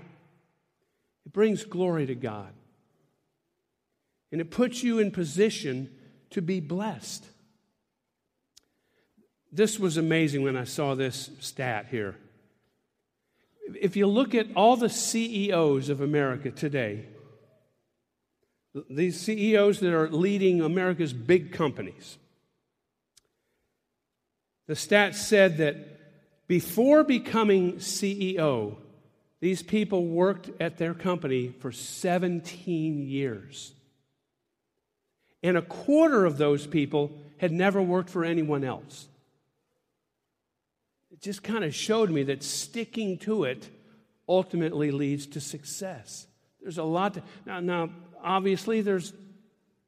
it 1.26 1.34
brings 1.34 1.64
glory 1.64 2.06
to 2.08 2.16
God. 2.16 2.52
And 4.32 4.42
it 4.42 4.50
puts 4.50 4.82
you 4.84 5.00
in 5.00 5.12
position 5.12 5.90
to 6.32 6.42
be 6.42 6.60
blessed. 6.60 7.26
This 9.52 9.80
was 9.80 9.98
amazing 9.98 10.44
when 10.44 10.58
I 10.58 10.66
saw 10.66 10.96
this 10.96 11.30
stat 11.40 11.88
here. 11.90 12.16
If 13.76 13.96
you 13.96 14.08
look 14.08 14.34
at 14.36 14.48
all 14.56 14.78
the 14.78 14.90
CEOs 14.90 15.90
of 15.90 16.02
America 16.02 16.52
today, 16.52 17.06
these 18.90 19.20
CEOs 19.20 19.80
that 19.80 19.94
are 19.94 20.10
leading 20.10 20.62
America's 20.62 21.14
big 21.14 21.52
companies, 21.52 22.18
the 24.68 24.74
stats 24.74 25.16
said 25.16 25.58
that 25.58 26.48
before 26.48 27.04
becoming 27.04 27.74
CEO, 27.76 28.76
these 29.40 29.62
people 29.62 30.06
worked 30.06 30.50
at 30.60 30.78
their 30.78 30.94
company 30.94 31.54
for 31.60 31.72
17 31.72 33.08
years. 33.08 33.74
And 35.44 35.58
a 35.58 35.62
quarter 35.62 36.26
of 36.26 36.38
those 36.38 36.66
people 36.66 37.18
had 37.38 37.52
never 37.52 37.82
worked 37.82 38.10
for 38.10 38.26
anyone 38.26 38.64
else 38.64 39.08
it 41.18 41.24
just 41.24 41.42
kind 41.42 41.64
of 41.64 41.74
showed 41.74 42.12
me 42.12 42.24
that 42.24 42.44
sticking 42.44 43.18
to 43.18 43.44
it 43.46 43.68
ultimately 44.30 44.92
leads 44.92 45.26
to 45.26 45.42
success. 45.42 46.28
There's 46.62 46.78
a 46.78 46.84
lot 46.84 47.16
to, 47.16 47.24
now, 47.46 47.60
now 47.60 47.90
obviously 48.24 48.82
there's 48.82 49.14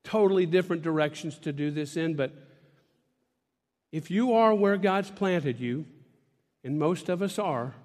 totally 0.03 0.47
different 0.47 0.81
directions 0.81 1.37
to 1.39 1.53
do 1.53 1.69
this 1.69 1.95
in, 1.97 2.15
but 2.15 2.33
if 3.91 4.09
you 4.09 4.33
are 4.33 4.55
where 4.55 4.77
God's 4.77 5.11
planted 5.11 5.59
you, 5.59 5.85
and 6.63 6.79
most 6.79 7.09
of 7.09 7.21
us 7.21 7.37
are, 7.37 7.75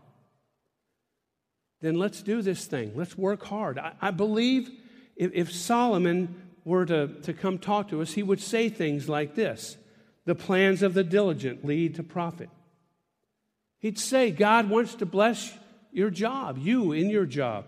then 1.83 1.97
let's 1.97 2.23
do 2.23 2.41
this 2.41 2.65
thing. 2.65 2.93
Let's 2.95 3.17
work 3.17 3.45
hard. 3.45 3.79
I, 3.79 3.93
I 4.01 4.11
believe 4.11 4.71
if, 5.17 5.33
if 5.35 5.53
Solomon 5.53 6.35
were 6.65 6.87
to, 6.87 7.09
to 7.23 7.35
come 7.35 7.59
talk 7.59 7.91
to 7.91 8.01
us, 8.01 8.13
he 8.15 8.23
would 8.23 8.41
say 8.41 8.71
things 8.71 9.07
like 9.07 9.35
this 9.35 9.77
The 10.25 10.35
plans 10.35 10.83
of 10.83 10.95
the 10.95 11.05
diligent 11.05 11.63
lead 11.65 11.97
to 11.97 12.03
profit. 12.03 12.49
He'd 13.85 13.99
say, 13.99 14.31
God 14.31 14.71
wants 14.71 14.95
to 14.95 15.05
bless 15.05 15.53
your 15.93 16.09
job, 16.09 16.57
you 16.57 16.93
in 16.93 17.11
your 17.11 17.27
job. 17.27 17.67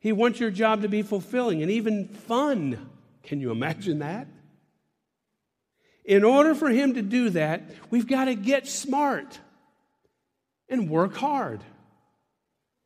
He 0.00 0.10
wants 0.10 0.40
your 0.40 0.50
job 0.50 0.80
to 0.80 0.88
be 0.88 1.02
fulfilling 1.02 1.60
and 1.60 1.70
even 1.70 2.08
fun. 2.08 2.88
Can 3.22 3.38
you 3.38 3.50
imagine 3.50 3.98
that? 3.98 4.28
In 6.06 6.24
order 6.24 6.54
for 6.54 6.70
him 6.70 6.94
to 6.94 7.02
do 7.02 7.28
that, 7.28 7.64
we've 7.90 8.06
got 8.06 8.24
to 8.24 8.34
get 8.34 8.66
smart 8.66 9.40
and 10.70 10.88
work 10.88 11.16
hard. 11.16 11.60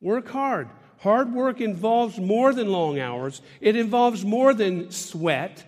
Work 0.01 0.27
hard. 0.27 0.67
Hard 0.97 1.31
work 1.31 1.61
involves 1.61 2.19
more 2.19 2.53
than 2.53 2.69
long 2.69 2.99
hours, 2.99 3.41
it 3.61 3.77
involves 3.77 4.25
more 4.25 4.53
than 4.53 4.91
sweat. 4.91 5.63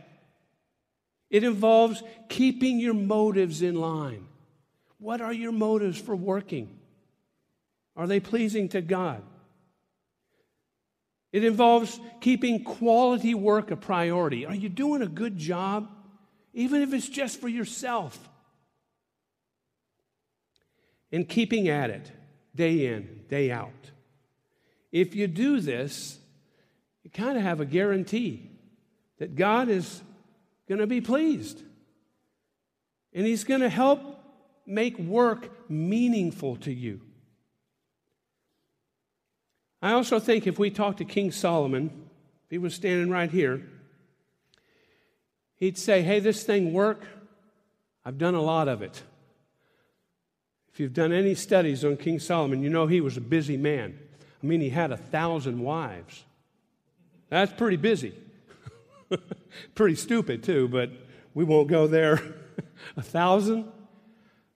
It 1.30 1.46
involves 1.46 2.04
keeping 2.28 2.78
your 2.78 2.94
motives 2.94 3.62
in 3.62 3.76
line. 3.76 4.28
What 4.98 5.22
are 5.22 5.32
your 5.32 5.54
motives 5.54 5.98
for 5.98 6.14
working? 6.14 6.76
Are 7.96 8.08
they 8.08 8.20
pleasing 8.20 8.70
to 8.70 8.82
God? 8.82 9.24
It 11.32 11.44
involves 11.44 12.00
keeping 12.22 12.64
quality 12.64 13.36
work 13.36 13.72
a 13.72 13.76
priority. 13.76 14.46
Are 14.46 14.56
you 14.56 14.70
doing 14.70 15.02
a 15.02 15.08
good 15.08 15.38
job? 15.38 15.90
Even 16.54 16.82
if 16.82 16.94
it's 16.94 17.08
just 17.08 17.40
for 17.40 17.48
yourself. 17.48 18.18
And 21.12 21.28
keeping 21.28 21.70
at 21.70 21.90
it 21.90 22.12
day 22.56 22.88
in, 22.88 23.26
day 23.30 23.52
out. 23.52 23.92
If 24.92 25.16
you 25.16 25.28
do 25.28 25.60
this, 25.60 26.18
you 27.04 27.12
kind 27.12 27.38
of 27.38 27.44
have 27.44 27.60
a 27.60 27.66
guarantee 27.66 28.50
that 29.20 29.36
God 29.36 29.70
is 29.70 30.02
going 30.68 30.80
to 30.80 30.88
be 30.88 31.02
pleased. 31.02 31.62
And 33.14 33.26
He's 33.26 33.44
going 33.44 33.62
to 33.62 33.70
help 33.70 34.02
make 34.66 34.98
work 34.98 35.70
meaningful 35.70 36.56
to 36.58 36.74
you. 36.74 37.02
I 39.82 39.94
also 39.94 40.20
think 40.20 40.46
if 40.46 40.60
we 40.60 40.70
talk 40.70 40.98
to 40.98 41.06
King 41.06 41.32
Solomon, 41.32 41.92
if 42.46 42.52
he 42.52 42.58
was 42.58 42.74
standing 42.74 43.10
right 43.10 43.30
here, 43.30 43.62
he'd 45.56 45.78
say, 45.78 46.02
Hey, 46.02 46.20
this 46.20 46.44
thing 46.44 46.74
work, 46.74 47.04
I've 48.04 48.18
done 48.18 48.36
a 48.36 48.42
lot 48.42 48.68
of 48.68 48.82
it. 48.82 49.04
If 50.74 50.80
you've 50.80 50.94
done 50.94 51.12
any 51.12 51.36
studies 51.36 51.84
on 51.86 51.98
King 51.98 52.20
Solomon, 52.20 52.64
you 52.64 52.70
know 52.70 52.88
he 52.88 53.02
was 53.02 53.18
a 53.18 53.22
busy 53.22 53.58
man. 53.58 53.98
I 54.42 54.46
mean, 54.46 54.62
he 54.62 54.70
had 54.70 54.92
a 54.92 54.98
thousand 54.98 55.60
wives. 55.60 56.24
That's 57.30 57.52
pretty 57.54 57.78
busy. 57.78 58.16
pretty 59.76 59.96
stupid, 59.96 60.44
too, 60.44 60.68
but 60.68 60.90
we 61.34 61.44
won't 61.44 61.68
go 61.68 61.88
there. 61.88 62.22
a 62.98 63.02
thousand? 63.02 63.72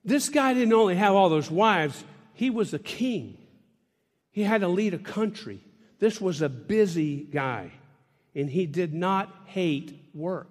This 0.06 0.30
guy 0.30 0.54
didn't 0.54 0.74
only 0.74 0.96
have 0.96 1.14
all 1.14 1.30
those 1.30 1.52
wives, 1.52 2.04
he 2.34 2.50
was 2.50 2.74
a 2.74 2.80
king. 2.80 3.38
He 4.34 4.44
had 4.44 4.62
to 4.62 4.68
lead 4.68 4.94
a 4.94 5.00
country. 5.00 5.64
This 6.00 6.20
was 6.20 6.42
a 6.42 6.50
busy 6.50 7.24
guy, 7.24 7.72
and 8.36 8.50
he 8.50 8.66
did 8.66 8.94
not 8.94 9.34
hate 9.46 10.10
work. 10.14 10.50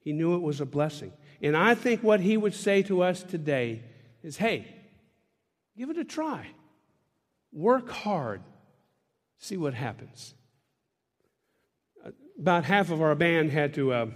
He 0.00 0.12
knew 0.12 0.34
it 0.34 0.42
was 0.42 0.60
a 0.60 0.66
blessing. 0.66 1.12
And 1.40 1.56
I 1.56 1.74
think 1.74 2.02
what 2.02 2.20
he 2.20 2.36
would 2.36 2.54
say 2.54 2.82
to 2.84 3.02
us 3.02 3.22
today 3.22 3.82
is 4.22 4.36
hey, 4.36 4.66
give 5.76 5.90
it 5.90 5.98
a 5.98 6.04
try. 6.04 6.46
Work 7.52 7.90
hard. 7.90 8.42
See 9.38 9.56
what 9.56 9.74
happens. 9.74 10.34
About 12.38 12.64
half 12.64 12.90
of 12.90 13.00
our 13.00 13.14
band 13.14 13.50
had 13.50 13.74
to 13.74 13.92
uh, 13.92 14.06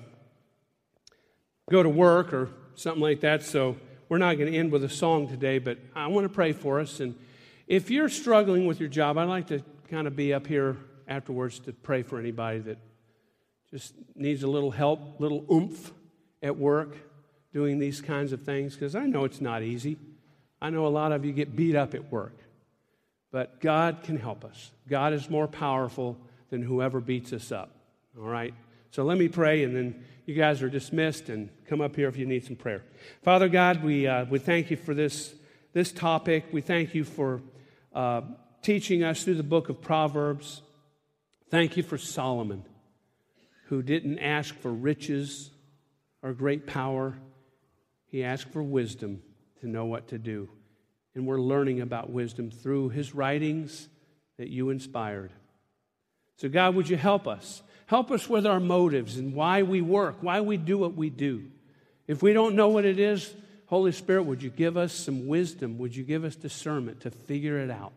go 1.71 1.83
to 1.83 1.89
work 1.89 2.33
or 2.33 2.51
something 2.75 3.03
like 3.03 3.21
that, 3.21 3.43
so 3.43 3.77
we're 4.09 4.19
not 4.19 4.37
going 4.37 4.53
to 4.53 4.59
end 4.59 4.71
with 4.71 4.85
a 4.85 4.89
song 4.89 5.27
today, 5.27 5.59
but 5.59 5.79
I 5.95 6.07
want 6.09 6.27
to 6.27 6.33
pray 6.33 6.53
for 6.53 6.81
us. 6.81 7.01
And 7.01 7.17
if 7.67 7.91
you're 7.91 8.09
struggling 8.09 8.67
with 8.67 8.81
your 8.81 8.89
job, 8.89 9.19
I'd 9.19 9.25
like 9.25 9.49
to 9.49 9.63
kind 9.89 10.07
of 10.07 10.15
be 10.15 10.33
up 10.33 10.47
here 10.47 10.77
afterwards 11.09 11.59
to 11.61 11.73
pray 11.73 12.03
for 12.03 12.19
anybody 12.19 12.61
that 12.61 12.79
just 13.71 13.95
needs 14.15 14.43
a 14.43 14.49
little 14.49 14.71
help, 14.71 15.19
a 15.19 15.23
little 15.23 15.45
oomph 15.51 15.93
at 16.43 16.57
work 16.57 16.97
doing 17.53 17.79
these 17.79 18.01
kinds 18.01 18.33
of 18.33 18.43
things 18.43 18.75
because 18.75 18.95
I 18.95 19.07
know 19.07 19.25
it's 19.25 19.41
not 19.41 19.63
easy. 19.63 19.97
I 20.61 20.71
know 20.71 20.87
a 20.87 20.89
lot 20.89 21.13
of 21.13 21.25
you 21.25 21.33
get 21.33 21.57
beat 21.57 21.75
up 21.75 21.95
at 21.95 22.11
work, 22.13 22.37
but 23.33 23.61
God 23.61 24.03
can 24.03 24.17
help 24.17 24.45
us. 24.45 24.71
God 24.89 25.13
is 25.13 25.29
more 25.29 25.49
powerful 25.49 26.17
than 26.51 26.63
whoever 26.63 27.01
beats 27.01 27.33
us 27.33 27.51
up. 27.51 27.71
All 28.19 28.29
right? 28.29 28.55
So 28.91 29.05
let 29.05 29.19
me 29.19 29.29
pray, 29.29 29.65
and 29.65 29.75
then 29.77 30.05
you 30.25 30.35
guys 30.35 30.63
are 30.63 30.71
dismissed 30.71 31.29
and 31.29 31.51
come 31.67 31.81
up 31.81 31.97
here 31.97 32.09
if 32.09 32.17
you 32.17 32.27
need 32.27 32.45
some 32.45 32.57
prayer. 32.57 32.83
Father 33.23 33.49
God, 33.49 33.83
we, 33.83 34.07
uh, 34.07 34.25
we 34.27 34.39
thank 34.39 34.71
you 34.71 34.77
for 34.77 34.95
this, 34.95 35.35
this 35.73 35.93
topic. 35.93 36.47
We 36.53 36.61
thank 36.61 36.95
you 36.95 37.05
for 37.05 37.43
uh, 37.97 38.21
teaching 38.61 39.03
us 39.03 39.25
through 39.25 39.37
the 39.37 39.43
book 39.43 39.71
of 39.71 39.81
Proverbs. 39.81 40.61
Thank 41.51 41.79
you 41.79 41.83
for 41.83 41.97
Solomon, 41.97 42.63
who 43.69 43.83
didn't 43.83 44.19
ask 44.19 44.55
for 44.55 44.71
riches 44.71 45.51
or 46.23 46.35
great 46.35 46.67
power 46.67 47.17
he 48.09 48.23
asked 48.23 48.51
for 48.53 48.63
wisdom 48.63 49.23
to 49.61 49.67
know 49.67 49.87
what 49.87 50.09
to 50.09 50.19
do. 50.19 50.49
And 51.15 51.27
we're 51.27 51.41
learning 51.41 51.81
about 51.81 52.11
wisdom 52.11 52.51
through 52.51 52.91
his 52.91 53.15
writings 53.15 53.89
that 54.37 54.49
you 54.49 54.69
inspired. 54.69 55.33
So, 56.37 56.51
God, 56.51 56.75
would 56.75 56.91
you 56.91 56.99
help 56.99 57.27
us? 57.27 57.63
Help 57.87 58.11
us 58.11 58.29
with 58.29 58.47
our 58.47 58.61
motives 58.61 59.17
and 59.17 59.33
why 59.33 59.63
we 59.63 59.81
work, 59.81 60.17
why 60.21 60.43
we 60.43 60.59
do 60.59 60.77
what 60.77 60.95
we 60.95 61.09
do. 61.09 61.45
If 62.07 62.23
we 62.23 62.35
don't 62.35 62.57
know 62.57 62.69
what 62.69 62.85
it 62.85 62.99
is, 62.99 63.35
Holy 63.67 63.93
Spirit, 63.93 64.23
would 64.25 64.43
you 64.43 64.51
give 64.51 64.77
us 64.77 64.93
some 64.93 65.27
wisdom? 65.27 65.79
Would 65.79 65.95
you 65.95 66.05
give 66.05 66.25
us 66.25 66.37
discernment 66.37 67.01
to 67.01 67.11
figure 67.11 67.59
it 67.59 67.71
out? 67.71 67.93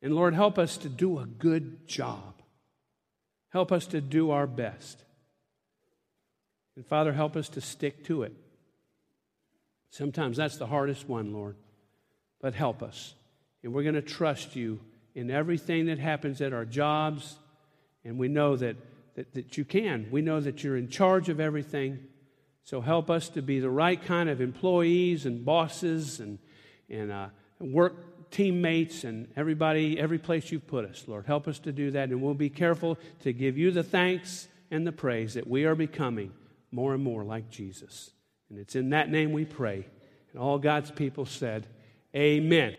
And 0.00 0.14
Lord, 0.14 0.34
help 0.34 0.58
us 0.58 0.76
to 0.78 0.88
do 0.88 1.18
a 1.18 1.26
good 1.26 1.88
job. 1.88 2.34
Help 3.50 3.72
us 3.72 3.86
to 3.88 4.00
do 4.00 4.30
our 4.30 4.46
best. 4.46 5.02
And 6.76 6.86
Father, 6.86 7.12
help 7.12 7.34
us 7.34 7.48
to 7.50 7.60
stick 7.60 8.04
to 8.04 8.22
it. 8.22 8.32
Sometimes 9.90 10.36
that's 10.36 10.58
the 10.58 10.66
hardest 10.66 11.08
one, 11.08 11.32
Lord. 11.32 11.56
But 12.40 12.54
help 12.54 12.84
us. 12.84 13.14
And 13.64 13.72
we're 13.72 13.82
going 13.82 13.96
to 13.96 14.02
trust 14.02 14.54
you 14.54 14.78
in 15.16 15.30
everything 15.30 15.86
that 15.86 15.98
happens 15.98 16.40
at 16.40 16.52
our 16.52 16.64
jobs. 16.64 17.36
And 18.04 18.16
we 18.16 18.28
know 18.28 18.54
that, 18.54 18.76
that, 19.16 19.34
that 19.34 19.58
you 19.58 19.64
can. 19.64 20.06
We 20.12 20.22
know 20.22 20.38
that 20.38 20.62
you're 20.62 20.76
in 20.76 20.88
charge 20.88 21.28
of 21.28 21.40
everything. 21.40 21.98
So 22.68 22.82
help 22.82 23.08
us 23.08 23.30
to 23.30 23.40
be 23.40 23.60
the 23.60 23.70
right 23.70 23.98
kind 23.98 24.28
of 24.28 24.42
employees 24.42 25.24
and 25.24 25.42
bosses 25.42 26.20
and, 26.20 26.38
and 26.90 27.10
uh, 27.10 27.28
work 27.60 28.30
teammates 28.30 29.04
and 29.04 29.26
everybody, 29.36 29.98
every 29.98 30.18
place 30.18 30.52
you've 30.52 30.66
put 30.66 30.84
us, 30.84 31.02
Lord. 31.06 31.24
Help 31.24 31.48
us 31.48 31.58
to 31.60 31.72
do 31.72 31.92
that. 31.92 32.10
And 32.10 32.20
we'll 32.20 32.34
be 32.34 32.50
careful 32.50 32.98
to 33.20 33.32
give 33.32 33.56
you 33.56 33.70
the 33.70 33.82
thanks 33.82 34.48
and 34.70 34.86
the 34.86 34.92
praise 34.92 35.32
that 35.32 35.46
we 35.46 35.64
are 35.64 35.74
becoming 35.74 36.30
more 36.70 36.92
and 36.92 37.02
more 37.02 37.24
like 37.24 37.48
Jesus. 37.48 38.10
And 38.50 38.58
it's 38.58 38.76
in 38.76 38.90
that 38.90 39.08
name 39.08 39.32
we 39.32 39.46
pray. 39.46 39.86
And 40.32 40.38
all 40.38 40.58
God's 40.58 40.90
people 40.90 41.24
said, 41.24 41.66
Amen. 42.14 42.76